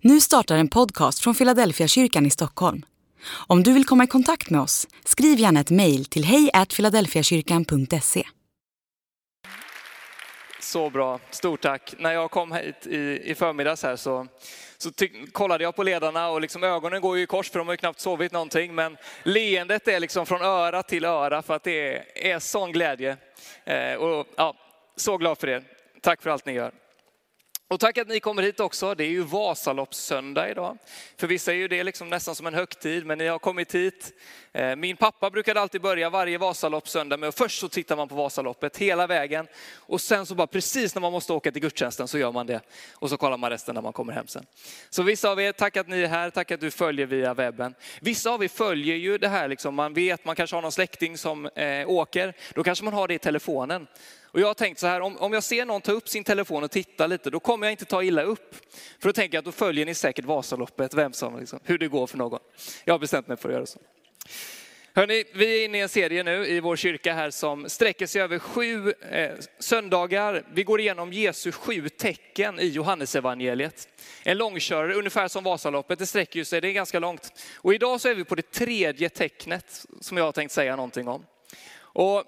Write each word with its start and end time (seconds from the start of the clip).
Nu 0.00 0.20
startar 0.20 0.56
en 0.56 0.68
podcast 0.68 1.18
från 1.18 1.34
Philadelphia 1.34 1.88
kyrkan 1.88 2.26
i 2.26 2.30
Stockholm. 2.30 2.82
Om 3.46 3.62
du 3.62 3.72
vill 3.72 3.84
komma 3.84 4.04
i 4.04 4.06
kontakt 4.06 4.50
med 4.50 4.60
oss, 4.60 4.86
skriv 5.04 5.38
gärna 5.38 5.60
ett 5.60 5.70
mejl 5.70 6.04
till 6.04 6.24
hejfiladelfiakyrkan.se. 6.24 8.24
Så 10.60 10.90
bra, 10.90 11.20
stort 11.30 11.60
tack. 11.60 11.94
När 11.98 12.12
jag 12.12 12.30
kom 12.30 12.52
hit 12.52 12.86
i, 12.86 13.20
i 13.24 13.34
förmiddags 13.34 13.82
här 13.82 13.96
så, 13.96 14.26
så 14.78 14.90
ty- 14.90 15.26
kollade 15.32 15.64
jag 15.64 15.76
på 15.76 15.82
ledarna 15.82 16.28
och 16.28 16.40
liksom 16.40 16.64
ögonen 16.64 17.00
går 17.00 17.16
ju 17.16 17.22
i 17.22 17.26
kors 17.26 17.50
för 17.50 17.58
de 17.58 17.68
har 17.68 17.74
ju 17.74 17.78
knappt 17.78 18.00
sovit 18.00 18.32
någonting. 18.32 18.74
Men 18.74 18.96
leendet 19.22 19.88
är 19.88 20.00
liksom 20.00 20.26
från 20.26 20.42
öra 20.42 20.82
till 20.82 21.04
öra 21.04 21.42
för 21.42 21.54
att 21.54 21.64
det 21.64 21.94
är, 21.94 22.04
är 22.14 22.38
sån 22.38 22.72
glädje. 22.72 23.16
Eh, 23.64 23.94
och, 23.94 24.26
ja, 24.36 24.54
så 24.96 25.16
glad 25.16 25.38
för 25.38 25.48
er. 25.48 25.62
Tack 26.02 26.22
för 26.22 26.30
allt 26.30 26.46
ni 26.46 26.52
gör. 26.52 26.72
Och 27.68 27.80
tack 27.80 27.98
att 27.98 28.08
ni 28.08 28.20
kommer 28.20 28.42
hit 28.42 28.60
också. 28.60 28.94
Det 28.94 29.04
är 29.04 29.08
ju 29.08 29.22
Vasaloppssöndag 29.22 30.50
idag. 30.50 30.78
För 31.16 31.26
vissa 31.26 31.52
är 31.52 31.56
ju 31.56 31.68
det 31.68 31.84
liksom 31.84 32.08
nästan 32.08 32.34
som 32.34 32.46
en 32.46 32.54
högtid, 32.54 33.06
men 33.06 33.18
ni 33.18 33.26
har 33.26 33.38
kommit 33.38 33.74
hit. 33.74 34.12
Eh, 34.52 34.76
min 34.76 34.96
pappa 34.96 35.30
brukade 35.30 35.60
alltid 35.60 35.80
börja 35.80 36.10
varje 36.10 36.38
Vasaloppssöndag 36.38 37.16
med 37.16 37.28
att 37.28 37.38
först 37.38 37.60
så 37.60 37.68
tittar 37.68 37.96
man 37.96 38.08
på 38.08 38.14
Vasaloppet 38.14 38.76
hela 38.76 39.06
vägen. 39.06 39.46
Och 39.74 40.00
sen 40.00 40.26
så 40.26 40.34
bara 40.34 40.46
precis 40.46 40.94
när 40.94 41.00
man 41.00 41.12
måste 41.12 41.32
åka 41.32 41.52
till 41.52 41.62
gudstjänsten 41.62 42.08
så 42.08 42.18
gör 42.18 42.32
man 42.32 42.46
det. 42.46 42.60
Och 42.94 43.10
så 43.10 43.16
kollar 43.16 43.36
man 43.36 43.50
resten 43.50 43.74
när 43.74 43.82
man 43.82 43.92
kommer 43.92 44.12
hem 44.12 44.26
sen. 44.26 44.46
Så 44.90 45.02
vissa 45.02 45.30
av 45.30 45.40
er, 45.40 45.52
tack 45.52 45.76
att 45.76 45.88
ni 45.88 46.02
är 46.02 46.08
här, 46.08 46.30
tack 46.30 46.50
att 46.50 46.60
du 46.60 46.70
följer 46.70 47.06
via 47.06 47.34
webben. 47.34 47.74
Vissa 48.00 48.30
av 48.30 48.44
er 48.44 48.48
följer 48.48 48.96
ju 48.96 49.18
det 49.18 49.28
här, 49.28 49.48
liksom, 49.48 49.74
man 49.74 49.94
vet, 49.94 50.24
man 50.24 50.36
kanske 50.36 50.56
har 50.56 50.62
någon 50.62 50.72
släkting 50.72 51.18
som 51.18 51.46
eh, 51.46 51.88
åker. 51.88 52.34
Då 52.54 52.62
kanske 52.62 52.84
man 52.84 52.94
har 52.94 53.08
det 53.08 53.14
i 53.14 53.18
telefonen. 53.18 53.86
Och 54.36 54.42
jag 54.42 54.46
har 54.46 54.54
tänkt 54.54 54.78
så 54.78 54.86
här, 54.86 55.00
om, 55.00 55.16
om 55.16 55.32
jag 55.32 55.42
ser 55.42 55.64
någon 55.64 55.80
ta 55.80 55.92
upp 55.92 56.08
sin 56.08 56.24
telefon 56.24 56.64
och 56.64 56.70
titta 56.70 57.06
lite, 57.06 57.30
då 57.30 57.40
kommer 57.40 57.66
jag 57.66 57.72
inte 57.72 57.84
ta 57.84 58.02
illa 58.02 58.22
upp. 58.22 58.54
För 59.00 59.08
då 59.08 59.12
tänker 59.12 59.36
jag 59.36 59.40
att 59.40 59.44
då 59.44 59.52
följer 59.52 59.86
ni 59.86 59.94
säkert 59.94 60.24
Vasaloppet, 60.24 60.94
vem 60.94 61.12
som, 61.12 61.38
liksom, 61.38 61.60
hur 61.64 61.78
det 61.78 61.88
går 61.88 62.06
för 62.06 62.18
någon. 62.18 62.40
Jag 62.84 62.94
har 62.94 62.98
bestämt 62.98 63.28
mig 63.28 63.36
för 63.36 63.48
att 63.48 63.54
göra 63.54 63.66
så. 63.66 63.78
Hörrni, 64.94 65.24
vi 65.34 65.60
är 65.60 65.64
inne 65.64 65.78
i 65.78 65.80
en 65.80 65.88
serie 65.88 66.22
nu 66.22 66.46
i 66.46 66.60
vår 66.60 66.76
kyrka 66.76 67.14
här 67.14 67.30
som 67.30 67.68
sträcker 67.68 68.06
sig 68.06 68.22
över 68.22 68.38
sju 68.38 68.92
eh, 69.10 69.32
söndagar. 69.58 70.44
Vi 70.52 70.62
går 70.64 70.80
igenom 70.80 71.12
Jesu 71.12 71.52
sju 71.52 71.88
tecken 71.88 72.60
i 72.60 72.66
Johannesevangeliet. 72.66 73.88
En 74.22 74.38
långkörare, 74.38 74.94
ungefär 74.94 75.28
som 75.28 75.44
Vasaloppet, 75.44 75.98
det 75.98 76.06
sträcker 76.06 76.38
ju 76.38 76.44
sig, 76.44 76.60
det 76.60 76.68
är 76.68 76.72
ganska 76.72 76.98
långt. 76.98 77.32
Och 77.54 77.74
idag 77.74 78.00
så 78.00 78.08
är 78.08 78.14
vi 78.14 78.24
på 78.24 78.34
det 78.34 78.50
tredje 78.50 79.08
tecknet 79.08 79.86
som 80.00 80.16
jag 80.16 80.24
har 80.24 80.32
tänkt 80.32 80.52
säga 80.52 80.76
någonting 80.76 81.08
om. 81.08 81.26
Och 81.78 82.24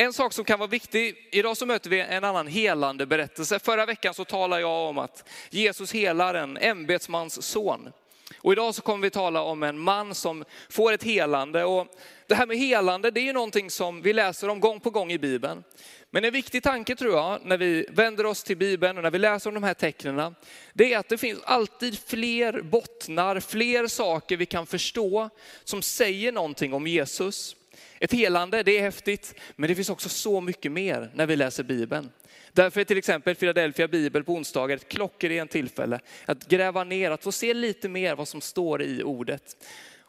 en 0.00 0.12
sak 0.12 0.32
som 0.32 0.44
kan 0.44 0.58
vara 0.58 0.68
viktig, 0.68 1.28
idag 1.32 1.56
så 1.56 1.66
möter 1.66 1.90
vi 1.90 2.00
en 2.00 2.24
annan 2.24 2.46
helande 2.46 3.06
berättelse. 3.06 3.58
Förra 3.58 3.86
veckan 3.86 4.14
så 4.14 4.24
talade 4.24 4.62
jag 4.62 4.88
om 4.88 4.98
att 4.98 5.28
Jesus 5.50 5.92
helar 5.92 6.34
en 6.34 6.56
ämbetsmans 6.56 7.42
son. 7.42 7.92
Och 8.38 8.52
idag 8.52 8.74
så 8.74 8.82
kommer 8.82 9.02
vi 9.02 9.10
tala 9.10 9.42
om 9.42 9.62
en 9.62 9.78
man 9.78 10.14
som 10.14 10.44
får 10.70 10.92
ett 10.92 11.02
helande. 11.02 11.64
Och 11.64 11.86
det 12.26 12.34
här 12.34 12.46
med 12.46 12.58
helande, 12.58 13.10
det 13.10 13.20
är 13.20 13.24
ju 13.24 13.32
någonting 13.32 13.70
som 13.70 14.02
vi 14.02 14.12
läser 14.12 14.48
om 14.48 14.60
gång 14.60 14.80
på 14.80 14.90
gång 14.90 15.12
i 15.12 15.18
Bibeln. 15.18 15.64
Men 16.10 16.24
en 16.24 16.32
viktig 16.32 16.62
tanke 16.62 16.96
tror 16.96 17.14
jag, 17.14 17.40
när 17.44 17.56
vi 17.56 17.86
vänder 17.90 18.26
oss 18.26 18.42
till 18.42 18.56
Bibeln 18.56 18.96
och 18.96 19.02
när 19.02 19.10
vi 19.10 19.18
läser 19.18 19.50
om 19.50 19.54
de 19.54 19.62
här 19.62 19.74
tecknen, 19.74 20.34
det 20.72 20.92
är 20.92 20.98
att 20.98 21.08
det 21.08 21.18
finns 21.18 21.42
alltid 21.44 21.98
fler 21.98 22.62
bottnar, 22.62 23.40
fler 23.40 23.86
saker 23.86 24.36
vi 24.36 24.46
kan 24.46 24.66
förstå 24.66 25.30
som 25.64 25.82
säger 25.82 26.32
någonting 26.32 26.74
om 26.74 26.86
Jesus. 26.86 27.56
Ett 28.00 28.12
helande, 28.12 28.62
det 28.62 28.78
är 28.78 28.82
häftigt, 28.82 29.34
men 29.56 29.68
det 29.68 29.74
finns 29.74 29.90
också 29.90 30.08
så 30.08 30.40
mycket 30.40 30.72
mer 30.72 31.10
när 31.14 31.26
vi 31.26 31.36
läser 31.36 31.62
Bibeln. 31.62 32.10
Därför 32.52 32.80
är 32.80 32.84
till 32.84 32.98
exempel 32.98 33.34
Philadelphia 33.34 33.88
Bibel 33.88 34.24
på 34.24 34.32
onsdagar 34.32 34.76
ett 34.76 34.88
klockrent 34.88 35.50
tillfälle 35.50 36.00
att 36.24 36.48
gräva 36.48 36.84
ner, 36.84 37.10
att 37.10 37.24
få 37.24 37.32
se 37.32 37.54
lite 37.54 37.88
mer 37.88 38.16
vad 38.16 38.28
som 38.28 38.40
står 38.40 38.82
i 38.82 39.02
ordet. 39.02 39.56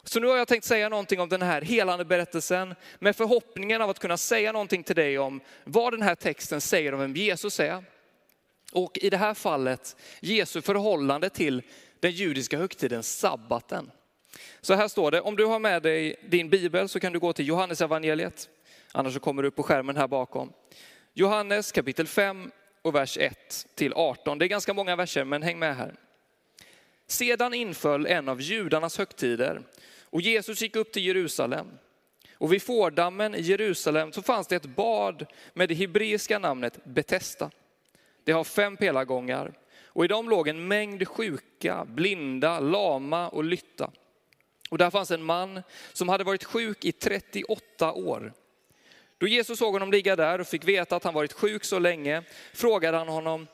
Så 0.04 0.20
nu 0.20 0.28
har 0.28 0.38
jag 0.38 0.48
tänkt 0.48 0.64
säga 0.64 0.90
någonting 0.90 1.20
om 1.20 1.30
den 1.30 1.42
här 1.42 1.62
helande 1.62 2.06
berättelsen 2.06 2.76
med 3.00 3.16
förhoppningen 3.16 3.82
av 3.82 3.90
att 3.90 4.00
kunna 4.00 4.18
säga 4.18 4.52
någonting 4.52 4.84
till 4.84 4.96
dig 4.96 5.20
om 5.20 5.42
vad 5.64 5.94
den 5.94 6.02
här 6.02 6.16
texten 6.16 6.62
säger 6.62 6.94
om 6.94 7.00
vem 7.00 7.16
Jesus 7.16 7.60
är. 7.60 7.84
Och 8.72 8.98
i 8.98 9.10
det 9.10 9.18
här 9.18 9.34
fallet 9.34 9.96
Jesu 10.20 10.62
förhållande 10.62 11.30
till 11.30 11.62
den 12.00 12.12
judiska 12.12 12.58
högtiden 12.58 13.04
sabbaten. 13.04 13.92
Så 14.62 14.74
här 14.74 14.88
står 14.88 15.12
det, 15.12 15.22
om 15.22 15.36
du 15.36 15.46
har 15.46 15.60
med 15.60 15.84
dig 15.84 16.16
din 16.22 16.50
bibel 16.50 16.90
så 16.90 17.00
kan 17.00 17.14
du 17.14 17.20
gå 17.20 17.34
till 17.34 17.48
Johannes 17.48 17.82
evangeliet. 17.82 18.50
Annars 18.92 19.14
så 19.14 19.20
kommer 19.20 19.42
du 19.42 19.48
upp 19.48 19.56
på 19.56 19.64
skärmen 19.64 19.98
här 19.98 20.08
bakom. 20.08 20.54
Johannes 21.14 21.72
kapitel 21.72 22.08
5 22.08 22.52
och 22.82 22.96
vers 22.96 23.18
1 23.18 23.68
till 23.76 23.94
18. 23.94 24.38
Det 24.38 24.46
är 24.46 24.48
ganska 24.48 24.74
många 24.74 24.96
verser, 24.96 25.24
men 25.24 25.44
häng 25.44 25.60
med 25.60 25.76
här. 25.76 25.96
Sedan 27.08 27.54
inföll 27.54 28.06
en 28.06 28.30
av 28.30 28.42
judarnas 28.42 28.98
högtider 28.98 29.62
och 30.04 30.22
Jesus 30.22 30.62
gick 30.62 30.76
upp 30.76 30.92
till 30.92 31.06
Jerusalem. 31.06 31.68
Och 32.34 32.54
vid 32.54 32.62
fårdammen 32.62 33.36
i 33.36 33.42
Jerusalem 33.42 34.12
så 34.12 34.22
fanns 34.22 34.48
det 34.48 34.56
ett 34.56 34.76
bad 34.76 35.26
med 35.54 35.70
det 35.70 35.76
hebreiska 35.76 36.40
namnet 36.40 36.86
Betesda. 36.86 37.52
Det 38.24 38.32
har 38.32 38.44
fem 38.44 38.78
pelargångar 38.78 39.54
och 39.86 40.06
i 40.06 40.08
dem 40.08 40.30
låg 40.30 40.48
en 40.48 40.68
mängd 40.68 41.08
sjuka, 41.08 41.86
blinda, 41.86 42.60
lama 42.60 43.30
och 43.30 43.44
lytta. 43.44 43.92
Och 44.70 44.78
där 44.78 44.90
fanns 44.90 45.12
en 45.12 45.24
man 45.24 45.62
som 45.94 46.10
hade 46.10 46.24
varit 46.24 46.44
sjuk 46.44 46.86
i 46.86 46.92
38 46.92 47.94
år. 47.94 48.34
Då 49.18 49.28
Jesus 49.28 49.60
såg 49.60 49.74
honom 49.74 49.92
ligga 49.92 50.16
där 50.16 50.42
och 50.42 50.48
fick 50.48 50.64
veta 50.64 50.96
att 50.96 51.04
han 51.04 51.14
varit 51.14 51.34
sjuk 51.34 51.64
så 51.64 51.80
länge 51.80 52.24
frågade 52.54 52.98
han 52.98 53.08
honom, 53.08 53.48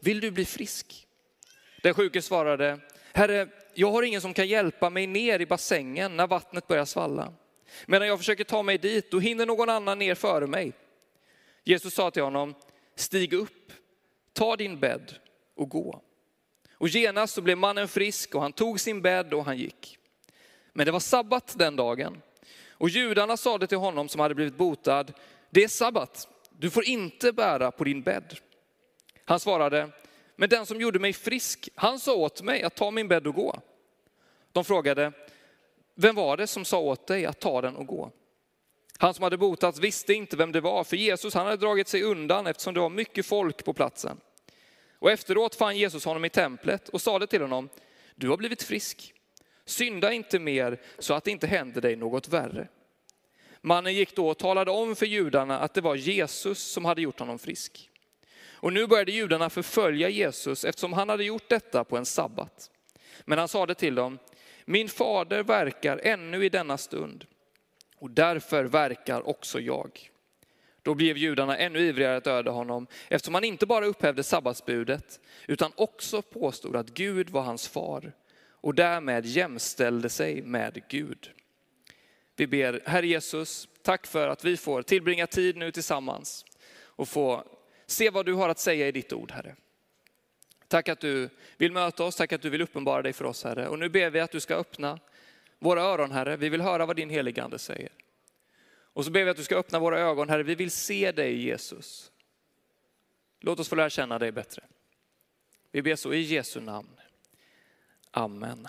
vill 0.00 0.20
du 0.20 0.30
bli 0.30 0.44
frisk? 0.44 1.06
Den 1.82 1.94
sjuke 1.94 2.22
svarade, 2.22 2.80
Herre, 3.12 3.48
jag 3.74 3.90
har 3.90 4.02
ingen 4.02 4.20
som 4.20 4.34
kan 4.34 4.48
hjälpa 4.48 4.90
mig 4.90 5.06
ner 5.06 5.40
i 5.40 5.46
bassängen 5.46 6.16
när 6.16 6.26
vattnet 6.26 6.66
börjar 6.66 6.84
svalla. 6.84 7.32
Medan 7.86 8.08
jag 8.08 8.18
försöker 8.18 8.44
ta 8.44 8.62
mig 8.62 8.78
dit, 8.78 9.10
då 9.10 9.18
hinner 9.18 9.46
någon 9.46 9.70
annan 9.70 9.98
ner 9.98 10.14
före 10.14 10.46
mig. 10.46 10.72
Jesus 11.64 11.94
sa 11.94 12.10
till 12.10 12.22
honom, 12.22 12.54
stig 12.94 13.32
upp, 13.32 13.72
ta 14.32 14.56
din 14.56 14.80
bädd 14.80 15.14
och 15.54 15.68
gå. 15.68 16.02
Och 16.72 16.88
genast 16.88 17.34
så 17.34 17.42
blev 17.42 17.58
mannen 17.58 17.88
frisk 17.88 18.34
och 18.34 18.42
han 18.42 18.52
tog 18.52 18.80
sin 18.80 19.02
bädd 19.02 19.34
och 19.34 19.44
han 19.44 19.58
gick. 19.58 19.98
Men 20.76 20.86
det 20.86 20.92
var 20.92 21.00
sabbat 21.00 21.54
den 21.58 21.76
dagen. 21.76 22.22
Och 22.70 22.88
judarna 22.88 23.36
sade 23.36 23.66
till 23.66 23.78
honom 23.78 24.08
som 24.08 24.20
hade 24.20 24.34
blivit 24.34 24.56
botad, 24.56 25.12
det 25.50 25.64
är 25.64 25.68
sabbat, 25.68 26.28
du 26.50 26.70
får 26.70 26.84
inte 26.84 27.32
bära 27.32 27.70
på 27.70 27.84
din 27.84 28.02
bädd. 28.02 28.38
Han 29.24 29.40
svarade, 29.40 29.90
men 30.36 30.48
den 30.48 30.66
som 30.66 30.80
gjorde 30.80 30.98
mig 30.98 31.12
frisk, 31.12 31.68
han 31.74 31.98
sa 31.98 32.14
åt 32.14 32.42
mig 32.42 32.62
att 32.62 32.74
ta 32.74 32.90
min 32.90 33.08
bädd 33.08 33.26
och 33.26 33.34
gå. 33.34 33.60
De 34.52 34.64
frågade, 34.64 35.12
vem 35.94 36.14
var 36.14 36.36
det 36.36 36.46
som 36.46 36.64
sa 36.64 36.78
åt 36.78 37.06
dig 37.06 37.26
att 37.26 37.40
ta 37.40 37.60
den 37.60 37.76
och 37.76 37.86
gå? 37.86 38.10
Han 38.98 39.14
som 39.14 39.22
hade 39.22 39.38
botats 39.38 39.78
visste 39.78 40.14
inte 40.14 40.36
vem 40.36 40.52
det 40.52 40.60
var, 40.60 40.84
för 40.84 40.96
Jesus 40.96 41.34
han 41.34 41.46
hade 41.46 41.56
dragit 41.56 41.88
sig 41.88 42.02
undan 42.02 42.46
eftersom 42.46 42.74
det 42.74 42.80
var 42.80 42.90
mycket 42.90 43.26
folk 43.26 43.64
på 43.64 43.72
platsen. 43.72 44.20
Och 44.98 45.10
efteråt 45.10 45.54
fann 45.54 45.76
Jesus 45.76 46.04
honom 46.04 46.24
i 46.24 46.30
templet 46.30 46.88
och 46.88 47.00
sade 47.00 47.26
till 47.26 47.42
honom, 47.42 47.68
du 48.14 48.28
har 48.28 48.36
blivit 48.36 48.62
frisk. 48.62 49.12
Synda 49.66 50.12
inte 50.12 50.38
mer 50.38 50.80
så 50.98 51.14
att 51.14 51.24
det 51.24 51.30
inte 51.30 51.46
händer 51.46 51.80
dig 51.80 51.96
något 51.96 52.28
värre. 52.28 52.68
Mannen 53.60 53.94
gick 53.94 54.16
då 54.16 54.28
och 54.28 54.38
talade 54.38 54.70
om 54.70 54.96
för 54.96 55.06
judarna 55.06 55.58
att 55.58 55.74
det 55.74 55.80
var 55.80 55.94
Jesus 55.94 56.58
som 56.62 56.84
hade 56.84 57.02
gjort 57.02 57.18
honom 57.18 57.38
frisk. 57.38 57.90
Och 58.46 58.72
nu 58.72 58.86
började 58.86 59.12
judarna 59.12 59.50
förfölja 59.50 60.08
Jesus 60.08 60.64
eftersom 60.64 60.92
han 60.92 61.08
hade 61.08 61.24
gjort 61.24 61.48
detta 61.48 61.84
på 61.84 61.96
en 61.96 62.06
sabbat. 62.06 62.70
Men 63.24 63.38
han 63.38 63.48
sade 63.48 63.74
till 63.74 63.94
dem, 63.94 64.18
min 64.64 64.88
fader 64.88 65.42
verkar 65.42 66.00
ännu 66.02 66.44
i 66.44 66.48
denna 66.48 66.78
stund 66.78 67.26
och 67.98 68.10
därför 68.10 68.64
verkar 68.64 69.28
också 69.28 69.60
jag. 69.60 70.10
Då 70.82 70.94
blev 70.94 71.16
judarna 71.16 71.56
ännu 71.56 71.78
ivrigare 71.80 72.16
att 72.16 72.24
döda 72.24 72.50
honom 72.50 72.86
eftersom 73.08 73.34
han 73.34 73.44
inte 73.44 73.66
bara 73.66 73.86
upphävde 73.86 74.22
sabbatsbudet 74.22 75.20
utan 75.46 75.72
också 75.74 76.22
påstod 76.22 76.76
att 76.76 76.88
Gud 76.88 77.30
var 77.30 77.42
hans 77.42 77.68
far 77.68 78.12
och 78.66 78.74
därmed 78.74 79.26
jämställde 79.26 80.08
sig 80.08 80.42
med 80.42 80.82
Gud. 80.88 81.30
Vi 82.36 82.46
ber, 82.46 82.82
Herre 82.86 83.06
Jesus, 83.06 83.68
tack 83.82 84.06
för 84.06 84.28
att 84.28 84.44
vi 84.44 84.56
får 84.56 84.82
tillbringa 84.82 85.26
tid 85.26 85.56
nu 85.56 85.72
tillsammans 85.72 86.44
och 86.78 87.08
få 87.08 87.44
se 87.86 88.10
vad 88.10 88.26
du 88.26 88.32
har 88.32 88.48
att 88.48 88.58
säga 88.58 88.88
i 88.88 88.92
ditt 88.92 89.12
ord, 89.12 89.30
Herre. 89.30 89.56
Tack 90.68 90.88
att 90.88 91.00
du 91.00 91.28
vill 91.56 91.72
möta 91.72 92.04
oss, 92.04 92.16
tack 92.16 92.32
att 92.32 92.42
du 92.42 92.50
vill 92.50 92.62
uppenbara 92.62 93.02
dig 93.02 93.12
för 93.12 93.24
oss, 93.24 93.44
Herre. 93.44 93.68
Och 93.68 93.78
nu 93.78 93.88
ber 93.88 94.10
vi 94.10 94.20
att 94.20 94.30
du 94.30 94.40
ska 94.40 94.54
öppna 94.54 94.98
våra 95.58 95.82
öron, 95.82 96.12
Herre. 96.12 96.36
Vi 96.36 96.48
vill 96.48 96.60
höra 96.60 96.86
vad 96.86 96.96
din 96.96 97.10
heligande 97.10 97.58
säger. 97.58 97.92
Och 98.68 99.04
så 99.04 99.10
ber 99.10 99.24
vi 99.24 99.30
att 99.30 99.36
du 99.36 99.44
ska 99.44 99.56
öppna 99.56 99.78
våra 99.78 100.00
ögon, 100.00 100.28
Herre. 100.28 100.42
Vi 100.42 100.54
vill 100.54 100.70
se 100.70 101.12
dig, 101.12 101.42
Jesus. 101.42 102.12
Låt 103.40 103.60
oss 103.60 103.68
få 103.68 103.74
lära 103.74 103.90
känna 103.90 104.18
dig 104.18 104.32
bättre. 104.32 104.62
Vi 105.72 105.82
ber 105.82 105.96
så 105.96 106.12
i 106.12 106.20
Jesu 106.20 106.60
namn. 106.60 106.95
Amen. 108.18 108.68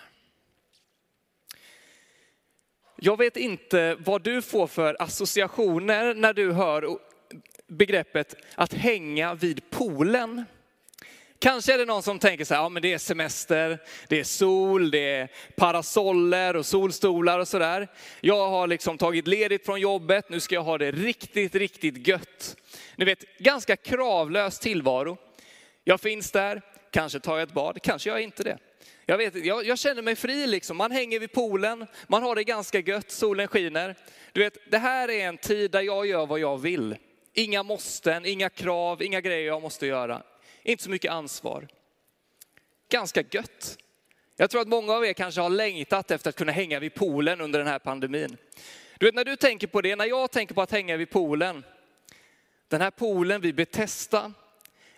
Jag 2.96 3.18
vet 3.18 3.38
inte 3.38 3.96
vad 4.00 4.24
du 4.24 4.42
får 4.42 4.68
för 4.68 5.02
associationer 5.02 6.14
när 6.14 6.34
du 6.34 6.52
hör 6.52 7.00
begreppet 7.68 8.36
att 8.56 8.74
hänga 8.74 9.34
vid 9.34 9.70
poolen. 9.70 10.46
Kanske 11.40 11.74
är 11.74 11.78
det 11.78 11.86
någon 11.86 12.04
som 12.04 12.20
tänker 12.20 12.46
så 12.46 12.54
här, 12.54 12.62
ja 12.62 12.70
men 12.70 12.82
det 12.82 12.94
är 12.94 12.98
semester, 12.98 13.80
det 14.08 14.20
är 14.20 14.24
sol, 14.24 14.92
det 14.92 15.10
är 15.10 15.30
parasoller 15.56 16.56
och 16.56 16.66
solstolar 16.66 17.40
och 17.40 17.48
sådär. 17.48 17.88
Jag 18.22 18.50
har 18.50 18.68
liksom 18.68 18.98
tagit 18.98 19.28
ledigt 19.28 19.66
från 19.66 19.82
jobbet, 19.82 20.30
nu 20.30 20.40
ska 20.40 20.56
jag 20.56 20.64
ha 20.64 20.78
det 20.78 20.92
riktigt, 20.92 21.56
riktigt 21.56 22.08
gött. 22.08 22.58
Ni 22.96 23.06
vet, 23.06 23.38
ganska 23.38 23.76
kravlös 23.76 24.60
tillvaro. 24.60 25.18
Jag 25.84 26.02
finns 26.02 26.32
där, 26.32 26.62
kanske 26.92 27.20
tar 27.20 27.38
jag 27.38 27.48
ett 27.48 27.54
bad, 27.54 27.82
kanske 27.82 28.10
gör 28.10 28.16
jag 28.16 28.24
inte 28.24 28.44
det. 28.44 28.58
Jag, 29.10 29.18
vet, 29.18 29.46
jag, 29.46 29.66
jag, 29.66 29.80
känner 29.80 30.02
mig 30.02 30.16
fri 30.16 30.48
liksom. 30.48 30.78
Man 30.78 30.92
hänger 30.92 31.20
vid 31.20 31.32
poolen, 31.32 31.88
man 32.08 32.24
har 32.24 32.36
det 32.36 32.44
ganska 32.44 32.80
gött, 32.80 33.12
solen 33.12 33.48
skiner. 33.48 33.96
Du 34.32 34.44
vet, 34.44 34.72
det 34.72 34.78
här 34.78 35.10
är 35.10 35.28
en 35.28 35.38
tid 35.38 35.72
där 35.72 35.82
jag 35.82 36.06
gör 36.06 36.26
vad 36.26 36.40
jag 36.40 36.58
vill. 36.58 36.98
Inga 37.34 37.64
måsten, 37.64 38.26
inga 38.26 38.50
krav, 38.50 39.04
inga 39.04 39.22
grejer 39.22 39.48
jag 39.48 39.62
måste 39.62 39.88
göra. 39.88 40.24
Inte 40.64 40.84
så 40.84 40.90
mycket 40.90 41.12
ansvar. 41.12 41.68
Ganska 42.90 43.24
gött. 43.32 43.78
Jag 44.36 44.50
tror 44.50 44.62
att 44.62 44.68
många 44.68 44.94
av 44.94 45.06
er 45.06 45.14
kanske 45.14 45.42
har 45.42 45.50
längtat 45.50 46.12
efter 46.12 46.30
att 46.30 46.36
kunna 46.36 46.52
hänga 46.52 46.80
vid 46.80 46.94
poolen 46.94 47.42
under 47.42 47.60
den 47.60 47.68
här 47.68 47.80
pandemin. 47.80 48.38
Du 48.98 49.06
vet 49.06 49.16
när 49.16 49.26
du 49.26 49.36
tänker 49.36 49.68
på 49.68 49.82
det, 49.82 49.96
när 49.96 50.06
jag 50.06 50.32
tänker 50.32 50.56
på 50.56 50.62
att 50.62 50.72
hänga 50.72 50.98
vid 50.98 51.10
poolen. 51.10 51.64
Den 52.68 52.82
här 52.82 52.92
poolen 52.92 53.42
vi 53.42 53.54
Betesta, 53.54 54.34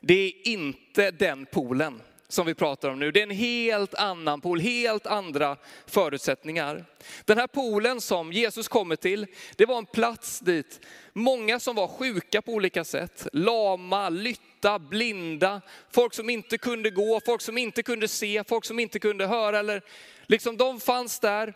det 0.02 0.14
är 0.14 0.48
inte 0.48 1.12
den 1.12 1.46
poolen 1.46 2.02
som 2.30 2.46
vi 2.46 2.54
pratar 2.54 2.90
om 2.90 3.00
nu. 3.00 3.12
Det 3.12 3.20
är 3.20 3.24
en 3.24 3.30
helt 3.30 3.94
annan 3.94 4.42
pool, 4.42 4.60
helt 4.60 5.08
andra 5.08 5.58
förutsättningar. 5.86 6.86
Den 7.26 7.38
här 7.38 7.48
poolen 7.48 8.02
som 8.02 8.34
Jesus 8.34 8.68
kommer 8.68 8.96
till, 8.96 9.28
det 9.56 9.66
var 9.66 9.78
en 9.78 9.86
plats 9.86 10.40
dit 10.40 10.80
många 11.14 11.60
som 11.60 11.76
var 11.76 11.88
sjuka 11.88 12.42
på 12.42 12.52
olika 12.52 12.84
sätt, 12.84 13.28
lama, 13.34 14.10
lytta, 14.10 14.80
blinda, 14.80 15.62
folk 15.92 16.14
som 16.14 16.30
inte 16.30 16.58
kunde 16.58 16.90
gå, 16.90 17.22
folk 17.26 17.42
som 17.42 17.58
inte 17.58 17.84
kunde 17.84 18.08
se, 18.08 18.44
folk 18.48 18.66
som 18.66 18.80
inte 18.80 19.00
kunde 19.00 19.28
höra, 19.28 19.60
eller 19.60 19.82
liksom 20.26 20.58
de 20.58 20.80
fanns 20.80 21.20
där 21.20 21.54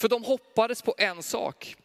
för 0.00 0.08
de 0.08 0.24
hoppades 0.24 0.82
på 0.82 0.94
en 0.98 1.22
sak. 1.22 1.76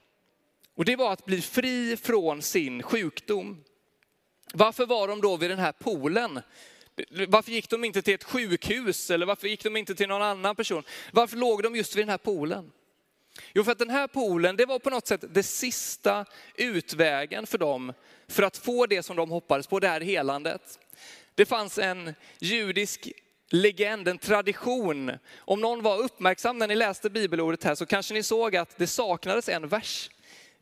Och 0.76 0.86
det 0.86 0.96
var 0.96 1.14
att 1.14 1.26
bli 1.26 1.42
fri 1.42 1.98
från 1.98 2.42
sin 2.42 2.84
sjukdom. 2.84 3.64
Varför 4.54 4.86
var 4.86 5.08
de 5.08 5.22
då 5.22 5.38
vid 5.38 5.50
den 5.50 5.60
här 5.60 5.72
poolen? 5.72 6.42
Varför 7.28 7.52
gick 7.52 7.70
de 7.70 7.84
inte 7.84 8.02
till 8.02 8.14
ett 8.16 8.24
sjukhus 8.24 9.12
eller 9.12 9.26
varför 9.26 9.48
gick 9.48 9.64
de 9.64 9.78
inte 9.78 9.96
till 9.96 10.08
någon 10.08 10.22
annan 10.22 10.56
person? 10.56 10.84
Varför 11.12 11.38
låg 11.38 11.64
de 11.64 11.76
just 11.76 11.96
vid 11.96 12.02
den 12.02 12.10
här 12.10 12.18
poolen? 12.18 12.72
Jo, 13.54 13.64
för 13.64 13.72
att 13.72 13.80
den 13.80 13.90
här 13.90 14.08
poolen, 14.08 14.56
det 14.56 14.66
var 14.66 14.80
på 14.80 14.90
något 14.90 15.08
sätt 15.08 15.24
det 15.30 15.44
sista 15.44 16.26
utvägen 16.56 17.48
för 17.48 17.58
dem 17.58 17.94
för 18.28 18.44
att 18.44 18.58
få 18.58 18.86
det 18.86 19.04
som 19.04 19.16
de 19.16 19.30
hoppades 19.30 19.68
på, 19.68 19.80
det 19.80 19.88
här 19.88 20.02
helandet. 20.02 20.80
Det 21.36 21.46
fanns 21.46 21.78
en 21.78 22.14
judisk 22.40 23.12
legend, 23.50 24.08
en 24.08 24.18
tradition. 24.18 25.12
Om 25.38 25.62
någon 25.62 25.82
var 25.82 25.98
uppmärksam 25.98 26.58
när 26.58 26.68
ni 26.68 26.76
läste 26.76 27.10
bibelordet 27.10 27.64
här 27.64 27.76
så 27.76 27.86
kanske 27.86 28.14
ni 28.14 28.24
såg 28.24 28.56
att 28.56 28.78
det 28.78 28.88
saknades 28.88 29.50
en 29.50 29.68
vers. 29.68 30.10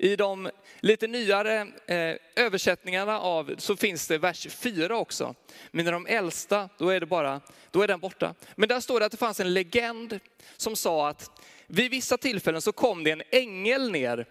I 0.04 0.16
de 0.16 0.50
lite 0.80 1.08
nyare 1.08 1.68
eh, 1.88 2.16
översättningarna 2.36 3.20
av 3.20 3.56
så 3.58 3.76
finns 3.76 4.08
det 4.08 4.18
vers 4.18 4.48
4 4.50 4.98
också. 4.98 5.36
Men 5.72 5.88
i 5.88 5.92
de 5.92 6.08
äldsta, 6.08 6.70
då 6.78 6.90
är, 6.90 7.00
det 7.00 7.06
bara, 7.06 7.42
då 7.72 7.82
är 7.82 7.88
den 7.88 8.00
borta. 8.00 8.36
Men 8.56 8.70
där 8.70 8.80
står 8.80 9.00
det 9.00 9.06
att 9.06 9.12
det 9.12 9.18
fanns 9.18 9.40
en 9.40 9.54
legend 9.54 10.20
som 10.58 10.76
sa 10.76 11.10
att 11.10 11.32
vid 11.68 11.92
vissa 11.92 12.18
tillfällen 12.18 12.62
så 12.62 12.72
kom 12.72 13.04
det 13.04 13.12
en 13.12 13.22
ängel 13.32 13.92
ner 13.92 14.26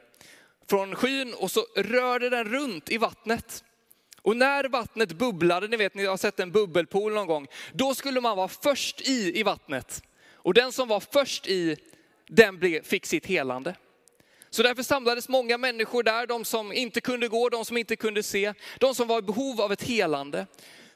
från 0.70 0.94
skyn 0.94 1.34
och 1.34 1.50
så 1.50 1.66
rörde 1.76 2.30
den 2.30 2.44
runt 2.44 2.90
i 2.90 2.98
vattnet. 2.98 3.64
Och 4.22 4.36
när 4.36 4.64
vattnet 4.64 5.12
bubblade, 5.12 5.68
ni 5.68 5.76
vet 5.76 5.94
ni 5.94 6.06
har 6.06 6.16
sett 6.16 6.40
en 6.40 6.52
bubbelpool 6.52 7.12
någon 7.12 7.26
gång, 7.26 7.46
då 7.72 7.94
skulle 7.94 8.20
man 8.20 8.36
vara 8.36 8.48
först 8.48 9.00
i 9.00 9.40
i 9.40 9.42
vattnet. 9.42 10.02
Och 10.32 10.54
den 10.54 10.72
som 10.72 10.88
var 10.88 11.00
först 11.00 11.46
i, 11.46 11.76
den 12.28 12.82
fick 12.84 13.06
sitt 13.06 13.26
helande. 13.26 13.74
Så 14.54 14.62
därför 14.62 14.82
samlades 14.82 15.28
många 15.28 15.58
människor 15.58 16.02
där, 16.02 16.26
de 16.26 16.44
som 16.44 16.72
inte 16.72 17.00
kunde 17.00 17.28
gå, 17.28 17.48
de 17.48 17.64
som 17.64 17.76
inte 17.76 17.96
kunde 17.96 18.22
se, 18.22 18.54
de 18.78 18.94
som 18.94 19.08
var 19.08 19.18
i 19.18 19.22
behov 19.22 19.60
av 19.60 19.72
ett 19.72 19.82
helande. 19.82 20.46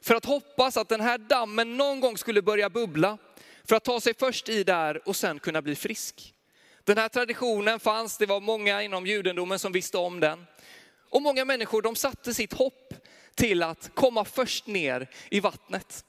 För 0.01 0.15
att 0.15 0.25
hoppas 0.25 0.77
att 0.77 0.89
den 0.89 1.01
här 1.01 1.17
dammen 1.17 1.77
någon 1.77 1.99
gång 1.99 2.17
skulle 2.17 2.41
börja 2.41 2.69
bubbla, 2.69 3.17
för 3.67 3.75
att 3.75 3.83
ta 3.83 4.01
sig 4.01 4.13
först 4.13 4.49
i 4.49 4.63
där 4.63 5.07
och 5.07 5.15
sen 5.15 5.39
kunna 5.39 5.61
bli 5.61 5.75
frisk. 5.75 6.33
Den 6.83 6.97
här 6.97 7.09
traditionen 7.09 7.79
fanns, 7.79 8.17
det 8.17 8.25
var 8.25 8.41
många 8.41 8.83
inom 8.83 9.05
judendomen 9.07 9.59
som 9.59 9.71
visste 9.71 9.97
om 9.97 10.19
den. 10.19 10.45
Och 11.09 11.21
många 11.21 11.45
människor 11.45 11.81
de 11.81 11.95
satte 11.95 12.33
sitt 12.33 12.53
hopp 12.53 12.93
till 13.35 13.63
att 13.63 13.91
komma 13.93 14.25
först 14.25 14.67
ner 14.67 15.09
i 15.31 15.39
vattnet. 15.39 16.05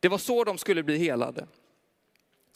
Det 0.00 0.08
var 0.08 0.18
så 0.18 0.44
de 0.44 0.58
skulle 0.58 0.82
bli 0.82 0.98
helade. 0.98 1.46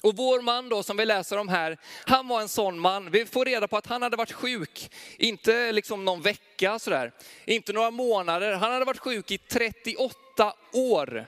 Och 0.03 0.17
vår 0.17 0.41
man 0.41 0.69
då 0.69 0.83
som 0.83 0.97
vi 0.97 1.05
läser 1.05 1.37
om 1.37 1.49
här, 1.49 1.79
han 2.07 2.29
var 2.29 2.41
en 2.41 2.49
sån 2.49 2.79
man. 2.79 3.11
Vi 3.11 3.27
får 3.27 3.45
reda 3.45 3.69
på 3.69 3.77
att 3.77 3.87
han 3.87 4.03
hade 4.03 4.17
varit 4.17 4.33
sjuk, 4.33 4.91
inte 5.19 5.73
liksom 5.73 6.05
någon 6.05 6.23
vecka 6.23 6.79
sådär, 6.79 7.13
inte 7.45 7.73
några 7.73 7.91
månader. 7.91 8.53
Han 8.53 8.73
hade 8.73 8.85
varit 8.85 8.99
sjuk 8.99 9.31
i 9.31 9.39
38 9.39 10.55
år. 10.73 11.27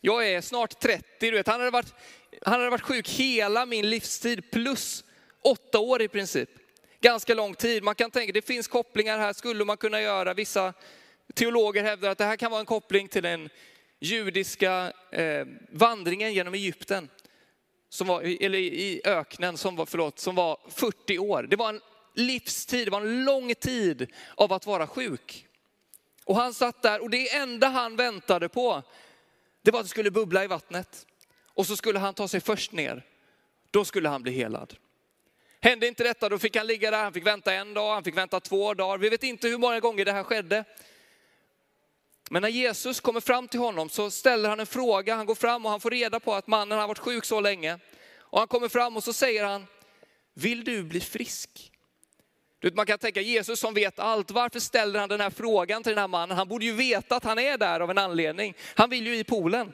Jag 0.00 0.28
är 0.28 0.40
snart 0.40 0.80
30, 0.80 1.04
du 1.18 1.30
vet. 1.30 1.46
Han 1.46 1.60
hade 1.60 1.70
varit, 1.70 1.94
han 2.42 2.54
hade 2.54 2.70
varit 2.70 2.82
sjuk 2.82 3.08
hela 3.08 3.66
min 3.66 3.90
livstid 3.90 4.50
plus 4.50 5.04
åtta 5.42 5.78
år 5.78 6.02
i 6.02 6.08
princip. 6.08 6.50
Ganska 7.00 7.34
lång 7.34 7.54
tid. 7.54 7.82
Man 7.82 7.94
kan 7.94 8.10
tänka, 8.10 8.32
det 8.32 8.46
finns 8.46 8.68
kopplingar 8.68 9.18
här, 9.18 9.32
skulle 9.32 9.64
man 9.64 9.76
kunna 9.76 10.00
göra. 10.00 10.34
Vissa 10.34 10.72
teologer 11.34 11.82
hävdar 11.82 12.10
att 12.10 12.18
det 12.18 12.24
här 12.24 12.36
kan 12.36 12.50
vara 12.50 12.60
en 12.60 12.66
koppling 12.66 13.08
till 13.08 13.22
den 13.22 13.48
judiska 14.00 14.92
eh, 15.10 15.46
vandringen 15.70 16.32
genom 16.32 16.54
Egypten 16.54 17.08
som 17.94 18.06
var, 18.06 18.22
eller 18.22 18.58
i 18.58 19.00
öknen 19.04 19.56
som 19.56 19.76
var, 19.76 19.86
förlåt, 19.86 20.18
som 20.18 20.34
var 20.34 20.58
40 20.68 21.18
år. 21.18 21.42
Det 21.42 21.56
var 21.56 21.68
en 21.68 21.80
livstid, 22.14 22.86
det 22.86 22.90
var 22.90 23.00
en 23.00 23.24
lång 23.24 23.54
tid 23.54 24.06
av 24.34 24.52
att 24.52 24.66
vara 24.66 24.86
sjuk. 24.86 25.46
Och 26.24 26.36
han 26.36 26.54
satt 26.54 26.82
där 26.82 27.02
och 27.02 27.10
det 27.10 27.34
enda 27.34 27.68
han 27.68 27.96
väntade 27.96 28.48
på, 28.48 28.82
det 29.62 29.70
var 29.70 29.80
att 29.80 29.84
det 29.84 29.90
skulle 29.90 30.10
bubbla 30.10 30.44
i 30.44 30.46
vattnet. 30.46 31.06
Och 31.54 31.66
så 31.66 31.76
skulle 31.76 31.98
han 31.98 32.14
ta 32.14 32.28
sig 32.28 32.40
först 32.40 32.72
ner. 32.72 33.06
Då 33.70 33.84
skulle 33.84 34.08
han 34.08 34.22
bli 34.22 34.32
helad. 34.32 34.74
Hände 35.60 35.86
inte 35.86 36.04
detta, 36.04 36.28
då 36.28 36.38
fick 36.38 36.56
han 36.56 36.66
ligga 36.66 36.90
där, 36.90 37.02
han 37.02 37.12
fick 37.12 37.26
vänta 37.26 37.54
en 37.54 37.74
dag, 37.74 37.94
han 37.94 38.04
fick 38.04 38.16
vänta 38.16 38.40
två 38.40 38.74
dagar. 38.74 38.98
Vi 38.98 39.08
vet 39.08 39.22
inte 39.22 39.48
hur 39.48 39.58
många 39.58 39.80
gånger 39.80 40.04
det 40.04 40.12
här 40.12 40.22
skedde. 40.22 40.64
Men 42.34 42.42
när 42.42 42.48
Jesus 42.48 43.00
kommer 43.00 43.20
fram 43.20 43.48
till 43.48 43.60
honom 43.60 43.88
så 43.88 44.10
ställer 44.10 44.48
han 44.48 44.60
en 44.60 44.66
fråga. 44.66 45.14
Han 45.14 45.26
går 45.26 45.34
fram 45.34 45.64
och 45.64 45.70
han 45.70 45.80
får 45.80 45.90
reda 45.90 46.20
på 46.20 46.34
att 46.34 46.46
mannen 46.46 46.78
har 46.78 46.88
varit 46.88 46.98
sjuk 46.98 47.24
så 47.24 47.40
länge. 47.40 47.78
Och 48.18 48.38
han 48.38 48.48
kommer 48.48 48.68
fram 48.68 48.96
och 48.96 49.04
så 49.04 49.12
säger 49.12 49.44
han, 49.44 49.66
vill 50.34 50.64
du 50.64 50.82
bli 50.82 51.00
frisk? 51.00 51.72
Man 52.74 52.86
kan 52.86 52.98
tänka 52.98 53.20
Jesus 53.20 53.60
som 53.60 53.74
vet 53.74 53.98
allt, 53.98 54.30
varför 54.30 54.60
ställer 54.60 55.00
han 55.00 55.08
den 55.08 55.20
här 55.20 55.30
frågan 55.30 55.82
till 55.82 55.90
den 55.90 55.98
här 55.98 56.08
mannen? 56.08 56.36
Han 56.36 56.48
borde 56.48 56.64
ju 56.64 56.72
veta 56.72 57.16
att 57.16 57.24
han 57.24 57.38
är 57.38 57.58
där 57.58 57.80
av 57.80 57.90
en 57.90 57.98
anledning. 57.98 58.54
Han 58.74 58.90
vill 58.90 59.06
ju 59.06 59.16
i 59.16 59.24
poolen. 59.24 59.72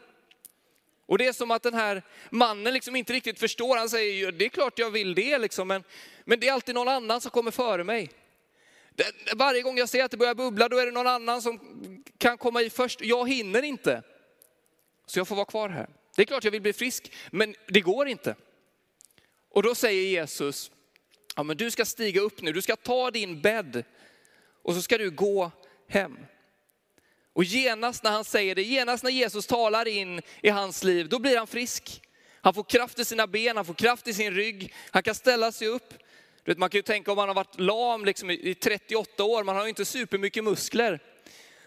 Och 1.07 1.19
det 1.19 1.26
är 1.26 1.33
som 1.33 1.50
att 1.50 1.62
den 1.62 1.75
här 1.75 2.02
mannen 2.31 2.75
liksom 2.75 2.97
inte 2.97 3.12
riktigt 3.12 3.38
förstår. 3.38 3.76
Han 3.76 3.88
säger, 3.88 4.33
det 4.33 4.45
är 4.45 4.49
klart 4.49 4.79
jag 4.79 4.90
vill 4.90 5.14
det, 5.14 5.38
liksom, 5.38 5.69
men, 5.69 5.85
men 6.25 6.40
det 6.40 6.49
är 6.49 6.52
alltid 6.52 6.75
någon 6.75 6.88
annan 6.88 7.21
som 7.21 7.31
kommer 7.31 7.50
före 7.50 7.85
mig. 7.85 8.11
Varje 9.37 9.62
gång 9.62 9.78
jag 9.78 9.88
ser 9.88 10.04
att 10.04 10.11
det 10.11 10.16
börjar 10.16 10.35
bubbla, 10.35 10.69
då 10.69 10.78
är 10.78 10.87
det 10.87 10.92
någon 10.92 11.07
annan 11.07 11.42
som 11.42 11.61
kan 12.19 12.38
komma 12.38 12.62
i 12.62 12.71
först. 12.71 13.00
Jag 13.00 13.28
hinner 13.28 13.62
inte. 13.62 14.02
Så 15.07 15.19
jag 15.19 15.28
får 15.28 15.37
vara 15.37 15.47
kvar 15.47 15.69
här. 15.69 15.88
Det 16.16 16.23
är 16.23 16.26
klart 16.26 16.45
jag 16.45 16.50
vill 16.50 16.62
bli 16.62 16.73
frisk, 16.73 17.12
men 17.30 17.54
det 17.69 17.80
går 17.80 18.09
inte. 18.09 18.35
Och 19.50 19.62
då 19.62 19.75
säger 19.75 20.02
Jesus, 20.02 20.71
ja 21.37 21.42
men 21.42 21.57
du 21.57 21.71
ska 21.71 21.85
stiga 21.85 22.21
upp 22.21 22.42
nu, 22.42 22.52
du 22.52 22.62
ska 22.62 22.76
ta 22.76 23.11
din 23.11 23.40
bädd 23.40 23.85
och 24.62 24.75
så 24.75 24.83
ska 24.83 24.99
du 24.99 25.11
gå 25.11 25.50
hem. 25.88 26.19
Och 27.33 27.45
genast 27.45 28.02
när 28.02 28.11
han 28.11 28.25
säger 28.25 28.54
det, 28.54 28.62
genast 28.62 29.04
när 29.04 29.11
Jesus 29.11 29.47
talar 29.47 29.88
in 29.88 30.23
i 30.42 30.49
hans 30.49 30.85
liv, 30.85 31.09
då 31.09 31.19
blir 31.19 31.37
han 31.37 31.47
frisk. 31.47 32.02
Han 32.40 32.54
får 32.54 32.64
kraft 32.64 32.99
i 32.99 33.04
sina 33.04 33.26
ben, 33.26 33.57
han 33.57 33.64
får 33.64 33.75
kraft 33.75 34.09
i 34.09 34.14
sin 34.14 34.35
rygg, 34.35 34.75
han 34.90 35.02
kan 35.02 35.14
ställa 35.14 35.52
sig 35.52 35.69
upp. 35.69 35.95
Du 36.44 36.50
vet, 36.50 36.59
man 36.59 36.70
kan 36.70 36.78
ju 36.78 36.82
tänka 36.82 37.11
om 37.11 37.16
man 37.16 37.28
har 37.28 37.35
varit 37.35 37.61
lam 37.61 38.04
liksom 38.04 38.30
i 38.30 38.54
38 38.54 39.25
år, 39.25 39.44
man 39.44 39.56
har 39.56 39.62
ju 39.62 39.68
inte 39.68 39.85
supermycket 39.85 40.44
muskler. 40.44 41.00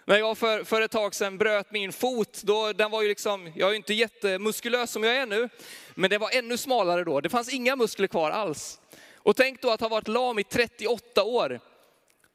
När 0.05 0.17
jag 0.17 0.37
för, 0.37 0.63
för 0.63 0.81
ett 0.81 0.91
tag 0.91 1.15
sedan 1.15 1.37
bröt 1.37 1.71
min 1.71 1.93
fot, 1.93 2.41
då, 2.43 2.73
den 2.73 2.91
var 2.91 3.01
ju 3.01 3.07
liksom, 3.07 3.51
jag 3.55 3.67
är 3.67 3.71
ju 3.71 3.77
inte 3.77 3.93
jättemuskulös 3.93 4.91
som 4.91 5.03
jag 5.03 5.15
är 5.15 5.25
nu, 5.25 5.49
men 5.95 6.09
det 6.09 6.17
var 6.17 6.37
ännu 6.37 6.57
smalare 6.57 7.03
då. 7.03 7.21
Det 7.21 7.29
fanns 7.29 7.53
inga 7.53 7.75
muskler 7.75 8.07
kvar 8.07 8.31
alls. 8.31 8.79
Och 9.15 9.35
tänk 9.35 9.61
då 9.61 9.71
att 9.71 9.81
ha 9.81 9.87
varit 9.87 10.07
lam 10.07 10.39
i 10.39 10.43
38 10.43 11.23
år. 11.23 11.59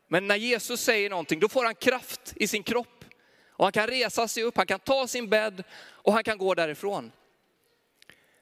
Men 0.08 0.26
när 0.26 0.36
Jesus 0.36 0.80
säger 0.80 1.10
någonting, 1.10 1.40
då 1.40 1.48
får 1.48 1.64
han 1.64 1.74
kraft 1.74 2.32
i 2.36 2.48
sin 2.48 2.62
kropp. 2.62 3.04
Och 3.50 3.64
han 3.64 3.72
kan 3.72 3.86
resa 3.86 4.28
sig 4.28 4.42
upp, 4.42 4.56
han 4.56 4.66
kan 4.66 4.80
ta 4.80 5.06
sin 5.06 5.28
bädd 5.28 5.64
och 5.80 6.12
han 6.12 6.24
kan 6.24 6.38
gå 6.38 6.54
därifrån. 6.54 7.12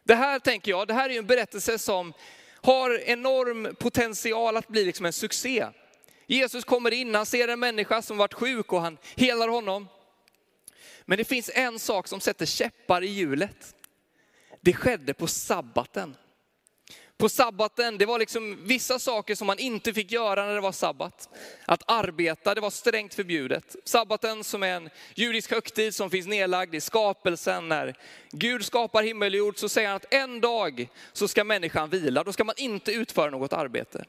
Det 0.05 0.15
här 0.15 0.39
tänker 0.39 0.71
jag, 0.71 0.89
det 0.89 0.95
här 0.95 1.11
är 1.11 1.19
en 1.19 1.27
berättelse 1.27 1.79
som 1.79 2.13
har 2.67 2.99
enorm 2.99 3.75
potential 3.75 4.57
att 4.57 4.69
bli 4.69 4.85
liksom 4.85 5.07
en 5.07 5.13
succé. 5.13 5.67
Jesus 6.27 6.65
kommer 6.65 6.93
in, 6.93 7.15
han 7.15 7.27
ser 7.27 7.49
en 7.49 7.61
människa 7.61 8.03
som 8.03 8.17
varit 8.17 8.35
sjuk 8.35 8.73
och 8.73 8.81
han 8.81 8.99
helar 9.17 9.49
honom. 9.49 9.89
Men 11.05 11.19
det 11.19 11.25
finns 11.25 11.51
en 11.55 11.79
sak 11.79 12.09
som 12.09 12.21
sätter 12.21 12.47
käppar 12.47 13.03
i 13.05 13.07
hjulet. 13.07 13.75
Det 14.61 14.73
skedde 14.73 15.15
på 15.15 15.27
sabbaten. 15.27 16.17
På 17.19 17.29
sabbaten, 17.29 17.99
det 17.99 18.07
var 18.07 18.19
liksom 18.19 18.59
vissa 18.63 18.99
saker 18.99 19.35
som 19.35 19.47
man 19.47 19.59
inte 19.59 19.95
fick 19.95 20.13
göra 20.13 20.47
när 20.47 20.55
det 20.55 20.61
var 20.61 20.73
sabbat. 20.73 21.29
Att 21.67 21.83
arbeta, 21.87 22.55
det 22.55 22.61
var 22.61 22.71
strängt 22.71 23.15
förbjudet. 23.15 23.77
Sabbaten 23.85 24.45
som 24.45 24.63
är 24.63 24.69
en 24.69 24.91
judisk 25.15 25.51
högtid 25.51 25.95
som 25.95 26.11
finns 26.11 26.27
nedlagd 26.27 26.75
i 26.75 26.81
skapelsen. 26.81 27.69
När 27.69 27.95
Gud 28.31 28.65
skapar 28.65 29.03
himmel 29.03 29.33
och 29.33 29.39
jord 29.39 29.59
så 29.59 29.69
säger 29.69 29.89
han 29.89 29.97
att 29.97 30.15
en 30.15 30.41
dag 30.41 30.89
så 31.13 31.29
ska 31.29 31.45
människan 31.45 31.91
vila, 31.91 32.25
då 32.25 32.33
ska 32.33 32.45
man 32.45 32.55
inte 32.59 32.93
utföra 32.93 33.31
något 33.31 33.53
arbete. 33.53 34.05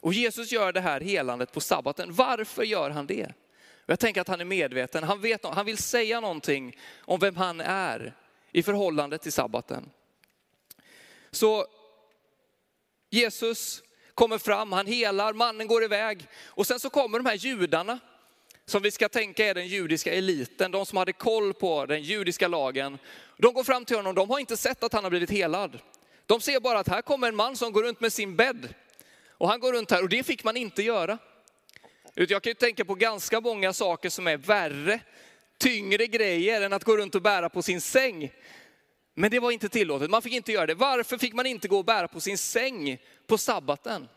Och 0.00 0.14
Jesus 0.14 0.52
gör 0.52 0.72
det 0.72 0.80
här 0.80 1.00
helandet 1.00 1.52
på 1.52 1.60
sabbaten. 1.60 2.12
Varför 2.12 2.62
gör 2.62 2.90
han 2.90 3.06
det? 3.06 3.32
Jag 3.86 3.98
tänker 3.98 4.20
att 4.20 4.28
han 4.28 4.40
är 4.40 4.44
medveten, 4.44 5.04
han, 5.04 5.20
vet, 5.20 5.44
han 5.44 5.66
vill 5.66 5.78
säga 5.78 6.20
någonting 6.20 6.78
om 6.98 7.20
vem 7.20 7.36
han 7.36 7.60
är 7.60 8.14
i 8.52 8.62
förhållande 8.62 9.18
till 9.18 9.32
sabbaten. 9.32 9.90
Så 11.30 11.66
Jesus 13.10 13.82
kommer 14.14 14.38
fram, 14.38 14.72
han 14.72 14.86
helar, 14.86 15.32
mannen 15.32 15.66
går 15.66 15.84
iväg 15.84 16.26
och 16.46 16.66
sen 16.66 16.80
så 16.80 16.90
kommer 16.90 17.18
de 17.18 17.26
här 17.26 17.34
judarna 17.34 17.98
som 18.66 18.82
vi 18.82 18.90
ska 18.90 19.08
tänka 19.08 19.46
är 19.46 19.54
den 19.54 19.66
judiska 19.66 20.12
eliten, 20.12 20.70
de 20.70 20.86
som 20.86 20.98
hade 20.98 21.12
koll 21.12 21.54
på 21.54 21.86
den 21.86 22.02
judiska 22.02 22.48
lagen. 22.48 22.98
De 23.38 23.54
går 23.54 23.64
fram 23.64 23.84
till 23.84 23.96
honom, 23.96 24.14
de 24.14 24.30
har 24.30 24.38
inte 24.38 24.56
sett 24.56 24.82
att 24.82 24.92
han 24.92 25.04
har 25.04 25.10
blivit 25.10 25.30
helad. 25.30 25.78
De 26.26 26.40
ser 26.40 26.60
bara 26.60 26.78
att 26.78 26.88
här 26.88 27.02
kommer 27.02 27.28
en 27.28 27.36
man 27.36 27.56
som 27.56 27.72
går 27.72 27.82
runt 27.82 28.00
med 28.00 28.12
sin 28.12 28.36
bädd. 28.36 28.74
Och 29.28 29.48
han 29.48 29.60
går 29.60 29.72
runt 29.72 29.90
här 29.90 30.02
och 30.02 30.08
det 30.08 30.22
fick 30.22 30.44
man 30.44 30.56
inte 30.56 30.82
göra. 30.82 31.18
Jag 32.14 32.42
kan 32.42 32.50
ju 32.50 32.54
tänka 32.54 32.84
på 32.84 32.94
ganska 32.94 33.40
många 33.40 33.72
saker 33.72 34.10
som 34.10 34.26
är 34.26 34.36
värre, 34.36 35.00
tyngre 35.58 36.06
grejer 36.06 36.62
än 36.62 36.72
att 36.72 36.84
gå 36.84 36.96
runt 36.96 37.14
och 37.14 37.22
bära 37.22 37.48
på 37.48 37.62
sin 37.62 37.80
säng. 37.80 38.32
Men 39.14 39.30
det 39.30 39.40
var 39.40 39.50
inte 39.50 39.68
tillåtet, 39.68 40.10
man 40.10 40.22
fick 40.22 40.32
inte 40.32 40.52
göra 40.52 40.66
det. 40.66 40.74
Varför 40.74 41.18
fick 41.18 41.34
man 41.34 41.46
inte 41.46 41.68
gå 41.68 41.78
och 41.78 41.84
bära 41.84 42.08
på 42.08 42.20
sin 42.20 42.38
säng 42.38 42.98
på 43.26 43.38
sabbaten? 43.38 44.08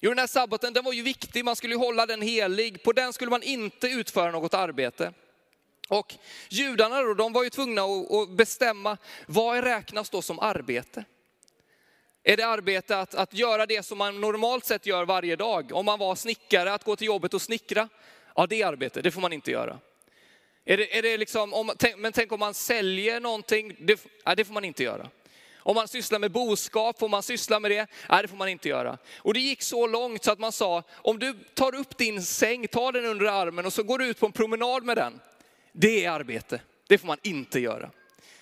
Jo, 0.00 0.10
den 0.10 0.18
här 0.18 0.26
sabbaten 0.26 0.72
den 0.72 0.84
var 0.84 0.92
ju 0.92 1.02
viktig, 1.02 1.44
man 1.44 1.56
skulle 1.56 1.74
ju 1.74 1.78
hålla 1.78 2.06
den 2.06 2.22
helig. 2.22 2.82
På 2.82 2.92
den 2.92 3.12
skulle 3.12 3.30
man 3.30 3.42
inte 3.42 3.88
utföra 3.88 4.30
något 4.30 4.54
arbete. 4.54 5.12
Och 5.88 6.14
judarna 6.48 7.02
då, 7.02 7.14
de 7.14 7.32
var 7.32 7.44
ju 7.44 7.50
tvungna 7.50 7.82
att 7.82 8.30
bestämma, 8.30 8.96
vad 9.26 9.64
räknas 9.64 10.10
då 10.10 10.22
som 10.22 10.38
arbete? 10.38 11.04
Är 12.22 12.36
det 12.36 12.46
arbete 12.46 12.98
att, 12.98 13.14
att 13.14 13.34
göra 13.34 13.66
det 13.66 13.82
som 13.82 13.98
man 13.98 14.20
normalt 14.20 14.64
sett 14.64 14.86
gör 14.86 15.04
varje 15.04 15.36
dag? 15.36 15.72
Om 15.72 15.86
man 15.86 15.98
var 15.98 16.14
snickare, 16.14 16.74
att 16.74 16.84
gå 16.84 16.96
till 16.96 17.06
jobbet 17.06 17.34
och 17.34 17.42
snickra? 17.42 17.88
Ja, 18.36 18.46
det 18.46 18.62
är 18.62 18.66
arbete, 18.66 19.02
det 19.02 19.10
får 19.10 19.20
man 19.20 19.32
inte 19.32 19.50
göra. 19.50 19.78
Är 20.70 20.76
det, 20.76 20.98
är 20.98 21.02
det 21.02 21.16
liksom, 21.16 21.54
om, 21.54 21.72
tänk, 21.78 21.96
men 21.98 22.12
tänk 22.12 22.32
om 22.32 22.40
man 22.40 22.54
säljer 22.54 23.20
någonting, 23.20 23.76
det, 23.78 24.06
nej, 24.26 24.36
det 24.36 24.44
får 24.44 24.54
man 24.54 24.64
inte 24.64 24.82
göra. 24.82 25.08
Om 25.56 25.74
man 25.74 25.88
sysslar 25.88 26.18
med 26.18 26.32
boskap, 26.32 26.98
får 26.98 27.08
man 27.08 27.22
syssla 27.22 27.60
med 27.60 27.70
det? 27.70 27.86
Nej, 28.08 28.22
det 28.22 28.28
får 28.28 28.36
man 28.36 28.48
inte 28.48 28.68
göra. 28.68 28.98
Och 29.16 29.34
det 29.34 29.40
gick 29.40 29.62
så 29.62 29.86
långt 29.86 30.24
så 30.24 30.32
att 30.32 30.38
man 30.38 30.52
sa, 30.52 30.82
om 30.90 31.18
du 31.18 31.34
tar 31.54 31.74
upp 31.74 31.98
din 31.98 32.22
säng, 32.22 32.68
tar 32.68 32.92
den 32.92 33.04
under 33.04 33.26
armen 33.26 33.66
och 33.66 33.72
så 33.72 33.82
går 33.82 33.98
du 33.98 34.06
ut 34.06 34.20
på 34.20 34.26
en 34.26 34.32
promenad 34.32 34.84
med 34.84 34.96
den. 34.96 35.20
Det 35.72 36.04
är 36.04 36.10
arbete, 36.10 36.60
det 36.86 36.98
får 36.98 37.06
man 37.06 37.18
inte 37.22 37.60
göra. 37.60 37.90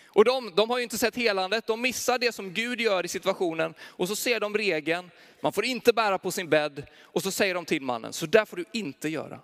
Och 0.06 0.24
de, 0.24 0.54
de 0.54 0.70
har 0.70 0.78
ju 0.78 0.82
inte 0.82 0.98
sett 0.98 1.16
helandet, 1.16 1.66
de 1.66 1.80
missar 1.80 2.18
det 2.18 2.32
som 2.32 2.52
Gud 2.52 2.80
gör 2.80 3.04
i 3.04 3.08
situationen. 3.08 3.74
Och 3.80 4.08
så 4.08 4.16
ser 4.16 4.40
de 4.40 4.56
regeln, 4.56 5.10
man 5.40 5.52
får 5.52 5.64
inte 5.64 5.92
bära 5.92 6.18
på 6.18 6.30
sin 6.30 6.48
bädd. 6.48 6.86
Och 7.00 7.22
så 7.22 7.30
säger 7.30 7.54
de 7.54 7.64
till 7.64 7.82
mannen, 7.82 8.12
så 8.12 8.26
där 8.26 8.44
får 8.44 8.56
du 8.56 8.64
inte 8.72 9.08
göra. 9.08 9.40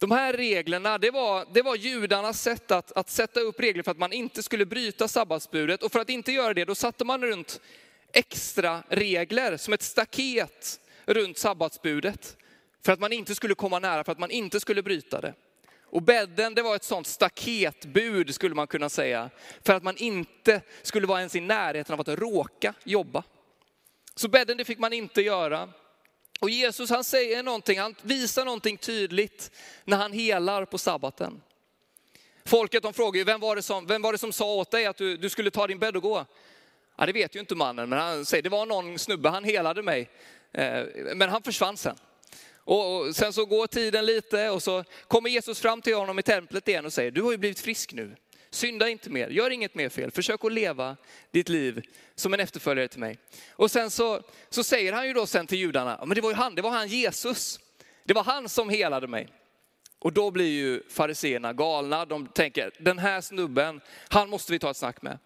De 0.00 0.10
här 0.10 0.32
reglerna, 0.32 0.98
det 0.98 1.10
var, 1.10 1.46
det 1.52 1.62
var 1.62 1.76
judarnas 1.76 2.42
sätt 2.42 2.70
att, 2.70 2.92
att 2.92 3.10
sätta 3.10 3.40
upp 3.40 3.60
regler 3.60 3.82
för 3.82 3.90
att 3.90 3.98
man 3.98 4.12
inte 4.12 4.42
skulle 4.42 4.66
bryta 4.66 5.08
sabbatsbudet. 5.08 5.82
Och 5.82 5.92
för 5.92 6.00
att 6.00 6.10
inte 6.10 6.32
göra 6.32 6.54
det, 6.54 6.64
då 6.64 6.74
satte 6.74 7.04
man 7.04 7.22
runt 7.22 7.60
extra 8.12 8.82
regler 8.88 9.56
som 9.56 9.74
ett 9.74 9.82
staket 9.82 10.80
runt 11.06 11.38
sabbatsbudet. 11.38 12.36
För 12.84 12.92
att 12.92 13.00
man 13.00 13.12
inte 13.12 13.34
skulle 13.34 13.54
komma 13.54 13.78
nära, 13.78 14.04
för 14.04 14.12
att 14.12 14.18
man 14.18 14.30
inte 14.30 14.60
skulle 14.60 14.82
bryta 14.82 15.20
det. 15.20 15.34
Och 15.82 16.02
bädden, 16.02 16.54
det 16.54 16.62
var 16.62 16.76
ett 16.76 16.84
sånt 16.84 17.06
staketbud 17.06 18.34
skulle 18.34 18.54
man 18.54 18.66
kunna 18.66 18.88
säga. 18.88 19.30
För 19.62 19.74
att 19.74 19.82
man 19.82 19.96
inte 19.96 20.60
skulle 20.82 21.06
vara 21.06 21.18
ens 21.18 21.36
i 21.36 21.40
närheten 21.40 21.92
av 21.92 22.00
att 22.00 22.08
råka 22.08 22.74
jobba. 22.84 23.22
Så 24.14 24.28
bädden, 24.28 24.56
det 24.56 24.64
fick 24.64 24.78
man 24.78 24.92
inte 24.92 25.22
göra. 25.22 25.68
Och 26.40 26.50
Jesus 26.50 26.90
han 26.90 27.04
säger 27.04 27.42
någonting, 27.42 27.78
han 27.78 27.94
visar 28.02 28.44
någonting 28.44 28.76
tydligt 28.76 29.50
när 29.84 29.96
han 29.96 30.12
helar 30.12 30.64
på 30.64 30.78
sabbaten. 30.78 31.42
Folket 32.44 32.82
de 32.82 32.92
frågar 32.92 33.18
ju, 33.18 33.24
vem 33.24 33.40
var 33.40 33.56
det 33.56 33.62
som, 33.62 33.86
vem 33.86 34.02
var 34.02 34.12
det 34.12 34.18
som 34.18 34.32
sa 34.32 34.54
åt 34.54 34.70
dig 34.70 34.86
att 34.86 34.96
du, 34.96 35.16
du 35.16 35.28
skulle 35.28 35.50
ta 35.50 35.66
din 35.66 35.78
bädd 35.78 35.96
och 35.96 36.02
gå? 36.02 36.26
Ja, 36.96 37.06
det 37.06 37.12
vet 37.12 37.36
ju 37.36 37.40
inte 37.40 37.54
mannen, 37.54 37.88
men 37.88 37.98
han 37.98 38.24
säger, 38.24 38.42
det 38.42 38.48
var 38.48 38.66
någon 38.66 38.98
snubbe, 38.98 39.28
han 39.28 39.44
helade 39.44 39.82
mig. 39.82 40.10
Eh, 40.52 40.84
men 41.14 41.28
han 41.28 41.42
försvann 41.42 41.76
sen. 41.76 41.96
Och 42.54 43.16
sen 43.16 43.32
så 43.32 43.46
går 43.46 43.66
tiden 43.66 44.06
lite 44.06 44.50
och 44.50 44.62
så 44.62 44.84
kommer 45.08 45.30
Jesus 45.30 45.60
fram 45.60 45.82
till 45.82 45.94
honom 45.94 46.18
i 46.18 46.22
templet 46.22 46.68
igen 46.68 46.86
och 46.86 46.92
säger, 46.92 47.10
du 47.10 47.22
har 47.22 47.32
ju 47.32 47.38
blivit 47.38 47.60
frisk 47.60 47.92
nu. 47.92 48.16
Synda 48.50 48.88
inte 48.88 49.10
mer, 49.10 49.28
gör 49.28 49.50
inget 49.50 49.74
mer 49.74 49.88
fel. 49.88 50.10
Försök 50.10 50.44
att 50.44 50.52
leva 50.52 50.96
ditt 51.30 51.48
liv 51.48 51.82
som 52.14 52.34
en 52.34 52.40
efterföljare 52.40 52.88
till 52.88 53.00
mig. 53.00 53.18
Och 53.50 53.70
sen 53.70 53.90
så, 53.90 54.22
så 54.48 54.64
säger 54.64 54.92
han 54.92 55.06
ju 55.06 55.12
då 55.12 55.26
sen 55.26 55.46
till 55.46 55.58
judarna, 55.58 56.04
men 56.06 56.14
det 56.14 56.20
var 56.20 56.30
ju 56.30 56.36
han, 56.36 56.54
det 56.54 56.62
var 56.62 56.70
han 56.70 56.88
Jesus. 56.88 57.60
Det 58.04 58.14
var 58.14 58.24
han 58.24 58.48
som 58.48 58.68
helade 58.68 59.06
mig. 59.06 59.28
Och 59.98 60.12
då 60.12 60.30
blir 60.30 60.48
ju 60.50 60.82
fariseerna 60.88 61.52
galna. 61.52 62.04
De 62.04 62.26
tänker, 62.26 62.70
den 62.78 62.98
här 62.98 63.20
snubben, 63.20 63.80
han 64.08 64.30
måste 64.30 64.52
vi 64.52 64.58
ta 64.58 64.70
ett 64.70 64.76
snack 64.76 65.02
med. 65.02 65.18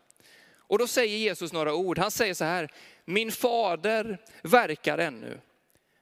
Och 0.57 0.79
då 0.79 0.87
säger 0.87 1.17
Jesus 1.17 1.53
några 1.53 1.75
ord. 1.75 1.99
Han 1.99 2.11
säger 2.11 2.35
så 2.35 2.45
här, 2.45 2.69
min 3.05 3.33
fader 3.33 4.19
verkar 4.43 4.99
ännu, 4.99 5.41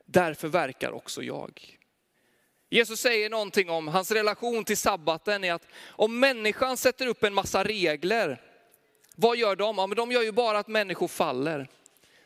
därför 0.07 0.49
verkar 0.49 0.93
också 0.93 1.23
jag. 1.23 1.79
Jesus 2.73 3.01
säger 3.01 3.31
någonting 3.31 3.71
om 3.71 3.89
hans 3.89 4.11
relation 4.11 4.65
till 4.65 4.77
sabbaten 4.77 5.45
är 5.45 5.53
att 5.53 5.67
om 5.89 6.21
människan 6.21 6.77
sätter 6.77 7.07
upp 7.07 7.25
en 7.25 7.35
massa 7.35 7.65
regler, 7.65 8.41
vad 9.17 9.37
gör 9.37 9.57
de? 9.57 9.79
Ja, 9.79 9.87
men 9.87 9.97
de 9.97 10.13
gör 10.13 10.23
ju 10.23 10.33
bara 10.33 10.59
att 10.59 10.69
människor 10.69 11.09
faller. 11.09 11.69